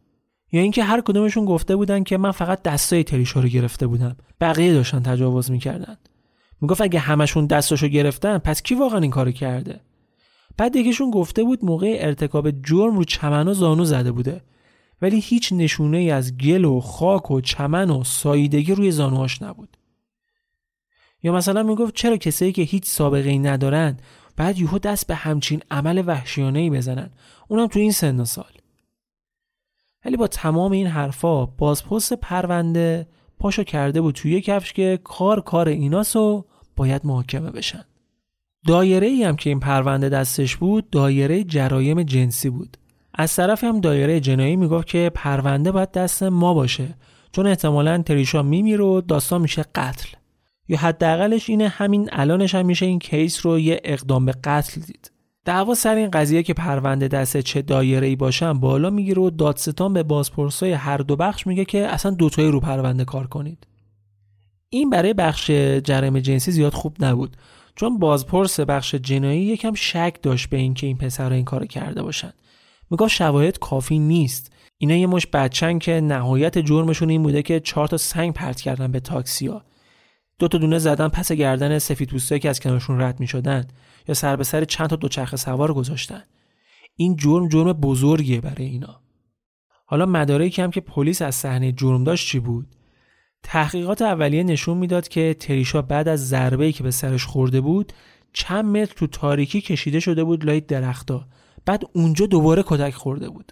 [0.51, 4.15] یا اینکه هر کدومشون گفته بودن که من فقط دستای تریشا رو گرفته بودم.
[4.41, 5.97] بقیه داشتن تجاوز می‌کردن.
[6.61, 9.79] می‌گفت اگه همشون دستاشو گرفتن پس کی واقعا این کارو کرده؟
[10.57, 14.41] بعد یکیشون گفته بود موقع ارتکاب جرم رو چمن و زانو زده بوده.
[15.01, 19.77] ولی هیچ نشونه ای از گل و خاک و چمن و ساییدگی روی زانوهاش نبود.
[21.23, 23.97] یا مثلا می‌گفت چرا کسایی که هیچ سابقه ای ندارن
[24.37, 27.09] بعد یهو دست به همچین عمل وحشیانه ای بزنن؟
[27.47, 28.51] اونم تو این سن و سال.
[30.05, 33.07] ولی با تمام این حرفا بازپست پرونده
[33.39, 36.45] پاشو کرده بود توی کفش که کار کار ایناس و
[36.75, 37.83] باید محاکمه بشن.
[38.67, 42.77] دایره ای هم که این پرونده دستش بود دایره جرایم جنسی بود.
[43.13, 46.95] از طرف هم دایره جنایی می‌گفت که پرونده باید دست ما باشه
[47.31, 50.09] چون احتمالا تریشا میمیره و داستان میشه قتل.
[50.67, 55.11] یا حداقلش اینه همین الانش هم میشه این کیس رو یه اقدام به قتل دید.
[55.49, 59.93] دعوا سر این قضیه که پرونده دست چه دایره ای باشن بالا می‌گیره و دادستان
[59.93, 63.67] به بازپرسای هر دو بخش میگه که اصلا دوتایی رو پرونده کار کنید.
[64.69, 65.51] این برای بخش
[65.83, 67.37] جرم جنسی زیاد خوب نبود
[67.75, 72.33] چون بازپرس بخش جنایی یکم شک داشت به اینکه این پسر این کارو کرده باشن.
[72.91, 74.51] می‌گفت شواهد کافی نیست.
[74.77, 78.91] اینا یه مش بچن که نهایت جرمشون این بوده که چهار تا سنگ پرت کردن
[78.91, 79.61] به تاکسیا.
[80.39, 83.67] دو تا دونه زدن پس گردن سفید که از کنارشون رد می‌شدن.
[84.07, 86.23] یا سر به سر چند تا دوچرخه سوار گذاشتن.
[86.95, 89.01] این جرم جرم بزرگیه برای اینا.
[89.85, 92.67] حالا مدارکی هم که پلیس از صحنه جرم داشت چی بود؟
[93.43, 97.93] تحقیقات اولیه نشون می‌داد که تریشا بعد از ضربه‌ای که به سرش خورده بود
[98.33, 101.27] چند متر تو تاریکی کشیده شده بود لای درختا
[101.65, 103.51] بعد اونجا دوباره کتک خورده بود.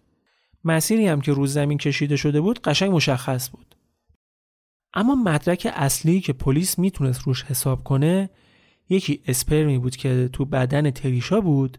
[0.63, 3.75] مسیری هم که روز زمین کشیده شده بود قشنگ مشخص بود.
[4.93, 8.29] اما مدرک اصلی که پلیس می‌تونست روش حساب کنه
[8.89, 11.77] یکی اسپرمی بود که تو بدن تریشا بود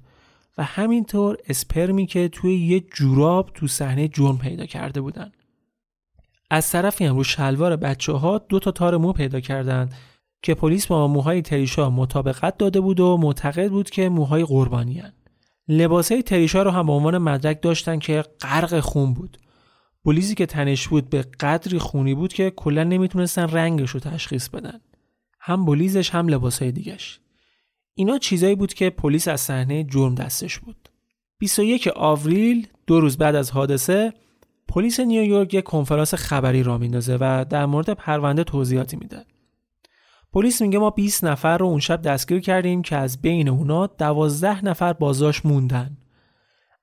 [0.58, 5.32] و همینطور اسپرمی که توی یه جوراب تو صحنه جرم پیدا کرده بودن.
[6.50, 9.94] از طرفی هم رو شلوار بچه ها دو تا تار مو پیدا کردند
[10.42, 15.12] که پلیس با موهای تریشا مطابقت داده بود و معتقد بود که موهای قربانی هن.
[15.68, 19.38] لباسه تریشا رو هم به عنوان مدرک داشتن که غرق خون بود.
[20.04, 24.80] بلیزی که تنش بود به قدری خونی بود که کلا نمی‌تونستن رنگش رو تشخیص بدن.
[25.40, 27.20] هم بلیزش هم لباسهای دیگش
[27.94, 30.88] اینا چیزایی بود که پلیس از صحنه جرم دستش بود.
[31.38, 34.12] 21 آوریل دو روز بعد از حادثه
[34.68, 39.24] پلیس نیویورک یک کنفرانس خبری را میندازه و در مورد پرونده توضیحاتی میده.
[40.32, 44.64] پلیس میگه ما 20 نفر رو اون شب دستگیر کردیم که از بین اونا 12
[44.64, 45.96] نفر بازداشت موندن.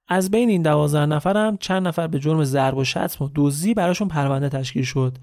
[0.08, 3.74] از بین این 12 نفر هم چند نفر به جرم ضرب و شتم و دزدی
[3.74, 5.18] براشون پرونده تشکیل شد.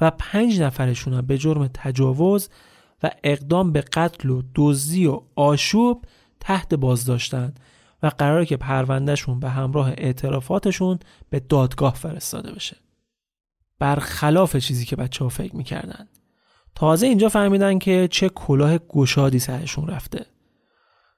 [0.00, 2.48] و پنج نفرشون به جرم تجاوز
[3.02, 6.04] و اقدام به قتل و دزدی و آشوب
[6.40, 7.54] تحت بازداشتن
[8.02, 10.98] و قراره که پروندهشون به همراه اعترافاتشون
[11.30, 12.76] به دادگاه فرستاده بشه.
[13.78, 16.08] برخلاف چیزی که بچه ها فکر می‌کردن.
[16.74, 20.26] تازه اینجا فهمیدن که چه کلاه گشادی سرشون رفته.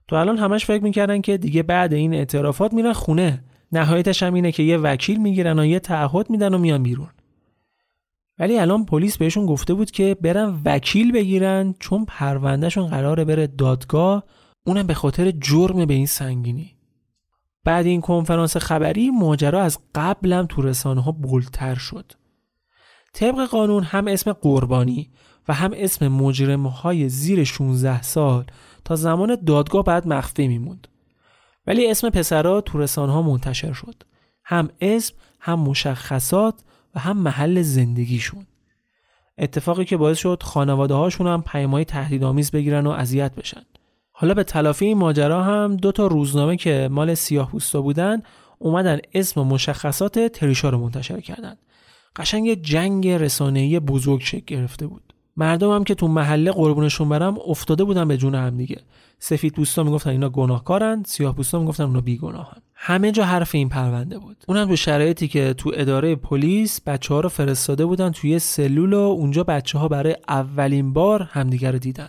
[0.08, 3.44] تو الان همش فکر می‌کردن که دیگه بعد این اعترافات میرن خونه.
[3.72, 7.08] نهایتش هم اینه که یه وکیل می‌گیرن و یه تعهد میدن و میان بیرون.
[8.38, 14.24] ولی الان پلیس بهشون گفته بود که برن وکیل بگیرن چون پروندهشون قراره بره دادگاه.
[14.66, 16.74] اونم به خاطر جرم به این سنگینی.
[17.64, 22.12] بعد این کنفرانس خبری ماجرا از قبلم تو رسانه ها بلتر شد.
[23.12, 25.10] طبق قانون هم اسم قربانی
[25.48, 28.44] و هم اسم مجرم های زیر 16 سال
[28.84, 30.88] تا زمان دادگاه بعد مخفی میموند.
[31.66, 34.02] ولی اسم پسرا تو رسانه ها منتشر شد.
[34.44, 36.54] هم اسم هم مشخصات
[36.98, 38.46] هم محل زندگیشون.
[39.38, 43.62] اتفاقی که باعث شد خانواده هاشون هم پیمای تهدیدآمیز بگیرن و اذیت بشن.
[44.12, 48.22] حالا به تلافی این ماجرا هم دو تا روزنامه که مال سیاه بودن
[48.58, 51.56] اومدن اسم و مشخصات تریشا رو منتشر کردن.
[52.16, 55.14] قشنگ جنگ رسانه‌ای بزرگ شکل گرفته بود.
[55.38, 58.80] مردم هم که تو محله قربونشون برم افتاده بودن به جون هم دیگه.
[59.18, 62.62] سفید پوستا می‌گفتن اینا گناهکارن سیاه پوستا می‌گفتن اونا بیگناهن.
[62.74, 64.36] همه جا حرف این پرونده بود.
[64.48, 68.98] اونم تو شرایطی که تو اداره پلیس بچه ها رو فرستاده بودن توی سلول و
[68.98, 72.08] اونجا بچه ها برای اولین بار همدیگه رو دیدن.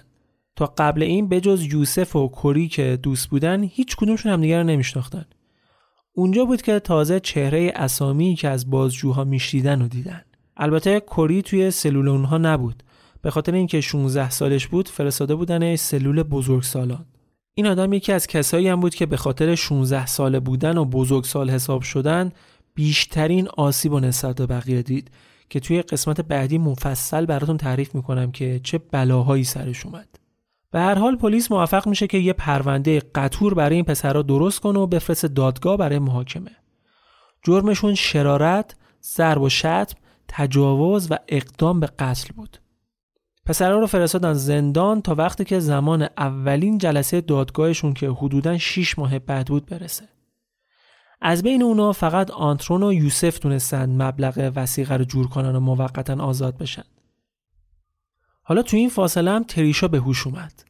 [0.55, 5.25] تا قبل این بجز یوسف و کری که دوست بودن هیچ کدومشون همدیگه رو نمیشناختن.
[6.13, 10.21] اونجا بود که تازه چهره اسامی که از بازجوها میشیدن رو دیدن.
[10.57, 12.83] البته کری توی سلول اونها نبود.
[13.21, 17.05] به خاطر اینکه 16 سالش بود فرستاده بودن سلول بزرگسالان.
[17.53, 21.49] این آدم یکی از کسایی هم بود که به خاطر 16 ساله بودن و بزرگسال
[21.49, 22.31] حساب شدن
[22.75, 25.11] بیشترین آسیب و نسبت به بقیه دید
[25.49, 30.19] که توی قسمت بعدی مفصل براتون تعریف می‌کنم که چه بلاهایی سرش اومد.
[30.71, 34.79] به هر حال پلیس موفق میشه که یه پرونده قطور برای این پسرها درست کنه
[34.79, 36.51] و بفرست دادگاه برای محاکمه.
[37.43, 39.95] جرمشون شرارت، ضرب و شتم،
[40.27, 42.57] تجاوز و اقدام به قتل بود.
[43.45, 49.19] پسرها رو فرستادن زندان تا وقتی که زمان اولین جلسه دادگاهشون که حدوداً 6 ماه
[49.19, 50.09] بعد بود برسه.
[51.21, 56.23] از بین اونا فقط آنترون و یوسف تونستن مبلغ وسیقه رو جور کنن و موقتا
[56.23, 56.83] آزاد بشن.
[58.43, 60.63] حالا تو این فاصله هم تریشا به هوش اومد.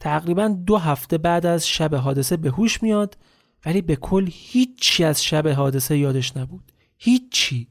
[0.00, 3.16] تقریبا دو هفته بعد از شب حادثه به هوش میاد
[3.66, 6.72] ولی به کل هیچی از شب حادثه یادش نبود.
[6.98, 7.68] هیچی.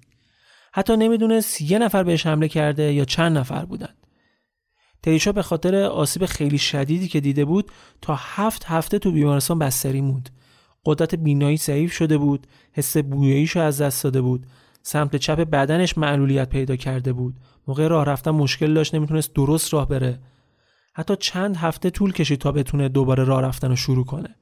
[0.74, 3.94] حتی نمی‌دونست یه نفر بهش حمله کرده یا چند نفر بودن.
[5.04, 7.72] تریشا به خاطر آسیب خیلی شدیدی که دیده بود
[8.02, 10.30] تا هفت هفته تو بیمارستان بستری موند.
[10.86, 14.46] قدرت بینایی ضعیف شده بود حس بویاییشو از دست داده بود.
[14.84, 17.36] سمت چپ بدنش معلولیت پیدا کرده بود.
[17.68, 20.20] موقع راه رفتن مشکل داشت نمی‌تونست درست راه بره.
[20.94, 24.36] حتی چند هفته طول کشید تا بتونه دوباره راه رفتن رو شروع کنه.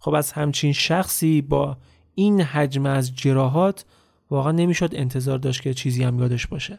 [0.00, 1.76] خب از همچین شخصی با
[2.14, 3.84] این حجم از جراحات
[4.30, 6.78] واقعا نمی‌شد انتظار داشت که چیزی هم یادش باشه.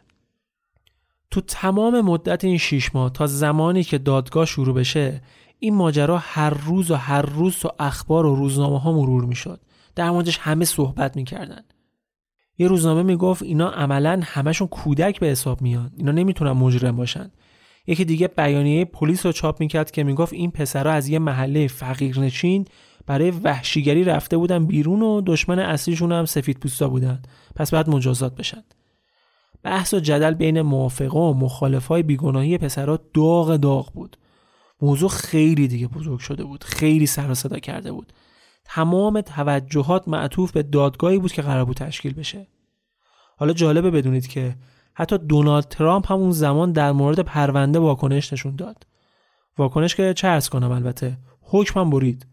[1.30, 5.22] تو تمام مدت این شیش ماه تا زمانی که دادگاه شروع بشه
[5.58, 9.60] این ماجرا هر روز و هر روز تو اخبار و روزنامه ها مرور می‌شد.
[9.94, 11.62] در موردش همه صحبت می‌کردن.
[12.58, 15.90] یه روزنامه می‌گفت اینا عملا همشون کودک به حساب میان.
[15.96, 17.30] اینا نمی‌تونن مجرم باشن.
[17.86, 22.64] یکی دیگه بیانیه پلیس رو چاپ می‌کرد که می‌گفت این پسرها از یه محله فقیرنشین
[23.06, 27.22] برای وحشیگری رفته بودن بیرون و دشمن اصلیشون هم سفید پوستا بودن.
[27.56, 28.62] پس بعد مجازات بشن.
[29.66, 34.16] بحث و جدل بین موافقه و مخالفای بیگناهی پسرها داغ داغ بود.
[34.82, 36.64] موضوع خیلی دیگه بزرگ شده بود.
[36.64, 38.12] خیلی سر صدا کرده بود.
[38.64, 42.46] تمام توجهات معطوف به دادگاهی بود که قرار بود تشکیل بشه.
[43.36, 44.56] حالا جالبه بدونید که
[44.94, 48.86] حتی دونالد ترامپ هم اون زمان در مورد پرونده واکنش نشون داد.
[49.58, 52.26] واکنش که چه ارز کنم البته؟ حکمم برید.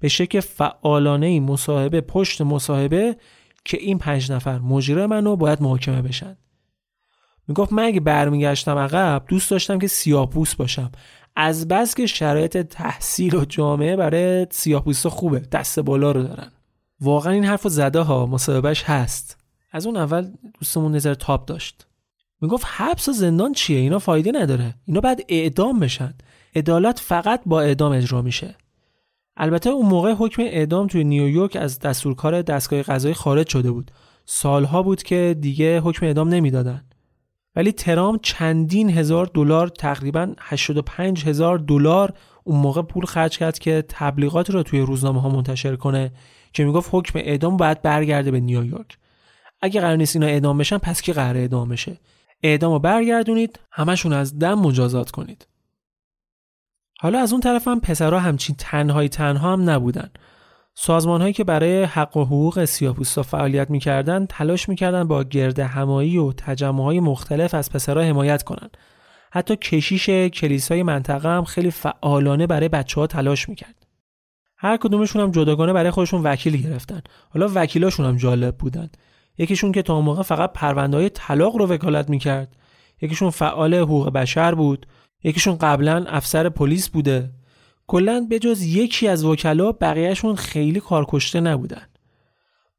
[0.00, 3.16] به شکل فعالانه مصاحبه پشت مصاحبه
[3.64, 6.36] که این پنج نفر مجرم منو باید محاکمه بشن.
[7.48, 10.92] می‌گفت من اگه برمیگشتم عقب دوست داشتم که سیاپوس باشم.
[11.36, 16.52] از بس که شرایط تحصیل و جامعه برای سیاپوس خوبه دست بالا رو دارن.
[17.00, 19.36] واقعا این حرف زده ها مصاحبهش هست.
[19.72, 20.30] از اون اول
[20.60, 21.86] دوستمون نظر تاپ داشت.
[22.40, 24.74] می‌گفت حبس و زندان چیه؟ اینا فایده نداره.
[24.84, 26.14] اینا بعد اعدام بشن.
[26.56, 28.54] عدالت فقط با اعدام اجرا میشه.
[29.36, 33.90] البته اون موقع حکم اعدام توی نیویورک از دستورکار دستگاه قضایی خارج شده بود.
[34.26, 36.84] سالها بود که دیگه حکم اعدام نمی‌دادن.
[37.58, 42.12] ولی ترام چندین هزار دلار تقریبا 85 هزار دلار
[42.44, 46.12] اون موقع پول خرج کرد که تبلیغات رو توی روزنامه ها منتشر کنه
[46.52, 48.98] که می‌گفت حکم اعدام باید برگرده به نیویورک.
[49.60, 51.98] اگه قرار نیست اینا اعدام بشن پس کی قرار اعدام بشه؟
[52.42, 55.46] اعدام رو برگردونید همشون از دم مجازات کنید.
[57.00, 60.10] حالا از اون طرف هم پسرها همچین تنهایی تنها هم نبودن.
[60.80, 66.18] سازمان هایی که برای حق و حقوق سیاپوستا فعالیت می‌کردن تلاش می‌کردن با گرد همایی
[66.18, 68.76] و تجمع های مختلف از پسرها حمایت کنند.
[69.30, 73.86] حتی کشیش کلیسای منطقه هم خیلی فعالانه برای بچه ها تلاش می‌کرد.
[74.56, 77.02] هر کدومشون هم جداگانه برای خودشون وکیل گرفتن.
[77.30, 78.90] حالا وکیلاشون هم جالب بودن.
[79.38, 82.56] یکیشون که تا موقع فقط پرونده های طلاق رو وکالت می‌کرد.
[83.02, 84.86] یکیشون فعال حقوق بشر بود.
[85.24, 87.30] یکیشون قبلا افسر پلیس بوده.
[87.88, 91.86] کلا جز یکی از وکلا بقیهشون خیلی کارکشته نبودن.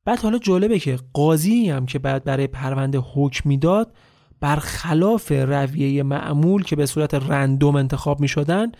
[0.06, 3.94] بعد حالا جالبه که قاضی هم که بعد برای پرونده حکم می‌داد
[4.40, 8.72] برخلاف رویه معمول که به صورت رندوم انتخاب می شدن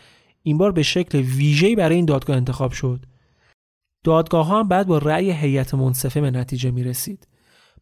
[0.44, 3.06] این بار به شکل ویژه‌ای برای این دادگاه انتخاب شد.
[4.04, 7.28] دادگاه ها هم بعد با رأی هیئت منصفه به نتیجه می رسید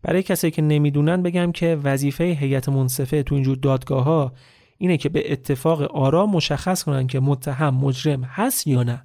[0.02, 4.34] برای کسایی که نمی‌دونن بگم که وظیفه هیئت منصفه تو اینجور دادگاه ها
[4.78, 9.04] اینه که به اتفاق آرا مشخص کنن که متهم مجرم هست یا نه.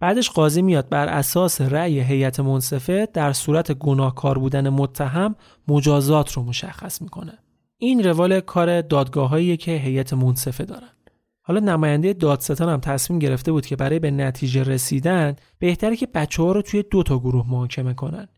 [0.00, 5.34] بعدش قاضی میاد بر اساس رأی هیئت منصفه در صورت گناهکار بودن متهم
[5.68, 7.32] مجازات رو مشخص می‌کنه.
[7.78, 10.90] این روال کار دادگاهایی که هیئت منصفه دارن.
[11.42, 16.42] حالا نماینده دادستان هم تصمیم گرفته بود که برای به نتیجه رسیدن بهتره که بچه
[16.42, 18.28] ها رو توی دو تا گروه محاکمه کنن.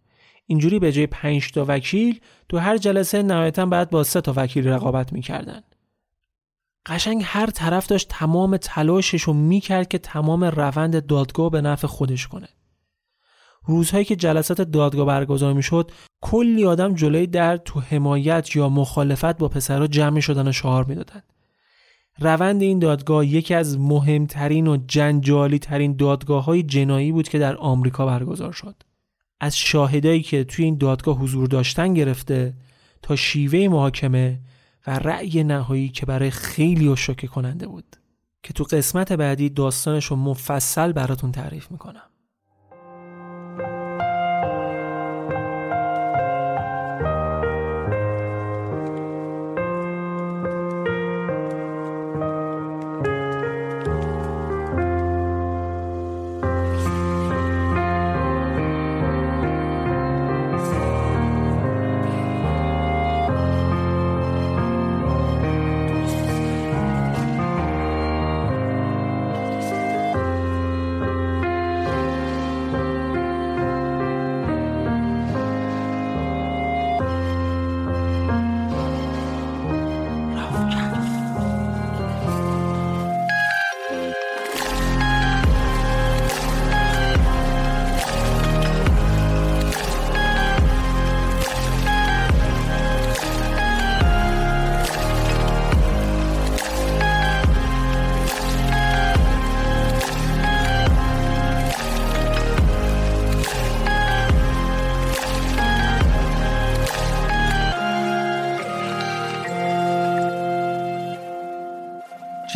[0.46, 4.68] اینجوری به جای 5 تا وکیل تو هر جلسه نهایتا بعد با سه تا وکیل
[4.68, 5.62] رقابت می‌کردن.
[6.86, 12.26] قشنگ هر طرف داشت تمام تلاشش رو می‌کرد که تمام روند دادگاه به نفع خودش
[12.26, 12.48] کنه.
[13.64, 19.48] روزهایی که جلسات دادگاه برگزار می‌شد کلی آدم جلوی در تو حمایت یا مخالفت با
[19.48, 21.24] پسرها جمع شدن و شعار می‌دادند
[22.18, 27.56] روند این دادگاه یکی از مهمترین و جنجالی ترین دادگاه های جنایی بود که در
[27.56, 28.74] آمریکا برگزار شد.
[29.40, 32.54] از شاهدایی که توی این دادگاه حضور داشتن گرفته
[33.02, 34.40] تا شیوه محاکمه
[34.86, 37.96] و رأی نهایی که برای خیلی شوکه کننده بود.
[38.42, 42.11] که تو قسمت بعدی داستانش رو مفصل براتون تعریف می‌کنم.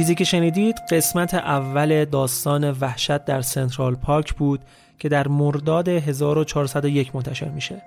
[0.07, 4.61] چیزی که شنیدید قسمت اول داستان وحشت در سنترال پارک بود
[4.99, 7.83] که در مرداد 1401 منتشر میشه.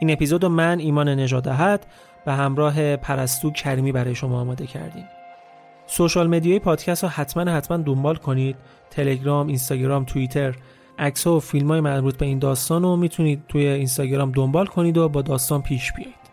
[0.00, 1.86] این اپیزود من ایمان نجادهت
[2.24, 5.04] به همراه پرستو کریمی برای شما آماده کردیم.
[5.86, 8.56] سوشال مدیای پادکست رو حتما حتما دنبال کنید.
[8.90, 10.54] تلگرام، اینستاگرام، توییتر،
[10.98, 15.08] عکس و فیلم های مربوط به این داستان رو می‌تونید توی اینستاگرام دنبال کنید و
[15.08, 16.27] با داستان پیش بیایید.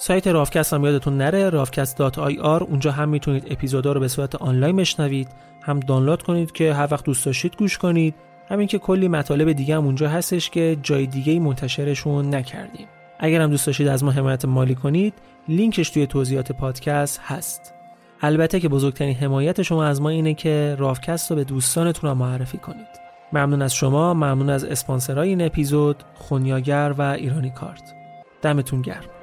[0.00, 5.28] سایت رافکست هم یادتون نره رافکست.ir اونجا هم می‌تونید اپیزودا رو به صورت آنلاین بشنوید
[5.62, 8.14] هم دانلود کنید که هر وقت دوست داشتید گوش کنید.
[8.48, 12.86] همین که کلی مطالب دیگه هم اونجا هستش که جای دیگه منتشرشون نکردیم.
[13.18, 15.14] اگر هم دوست داشتید از ما حمایت مالی کنید
[15.48, 17.74] لینکش توی توضیحات پادکست هست.
[18.20, 23.08] البته که بزرگترین حمایت شما از ما اینه که رافکست رو به دوستانتون معرفی کنید.
[23.32, 27.94] ممنون از شما ممنون از اسپانسرای این اپیزود خونیاگر و ایرانی کارت.
[28.42, 29.17] دمتون گرم.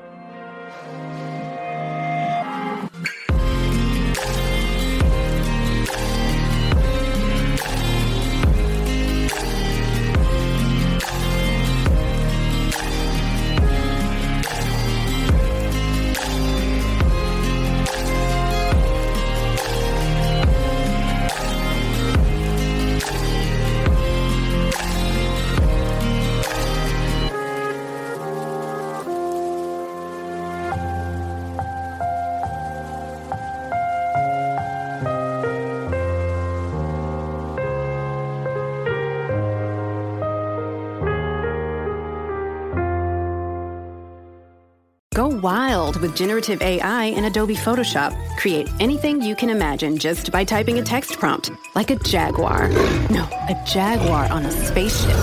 [46.16, 48.12] Generative AI in Adobe Photoshop.
[48.38, 52.70] Create anything you can imagine just by typing a text prompt, like a jaguar.
[53.10, 55.18] No, a jaguar on a spaceship.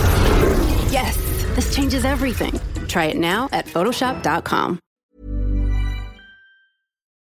[0.90, 1.16] Yes,
[1.56, 2.60] this changes everything.
[2.86, 4.78] Try it now at Photoshop.com.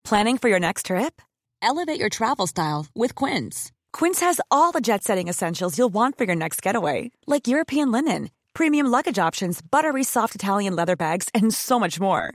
[0.04, 1.20] Planning for your next trip?
[1.60, 3.72] Elevate your travel style with Quince.
[3.92, 7.90] Quince has all the jet setting essentials you'll want for your next getaway, like European
[7.90, 12.34] linen, premium luggage options, buttery soft Italian leather bags, and so much more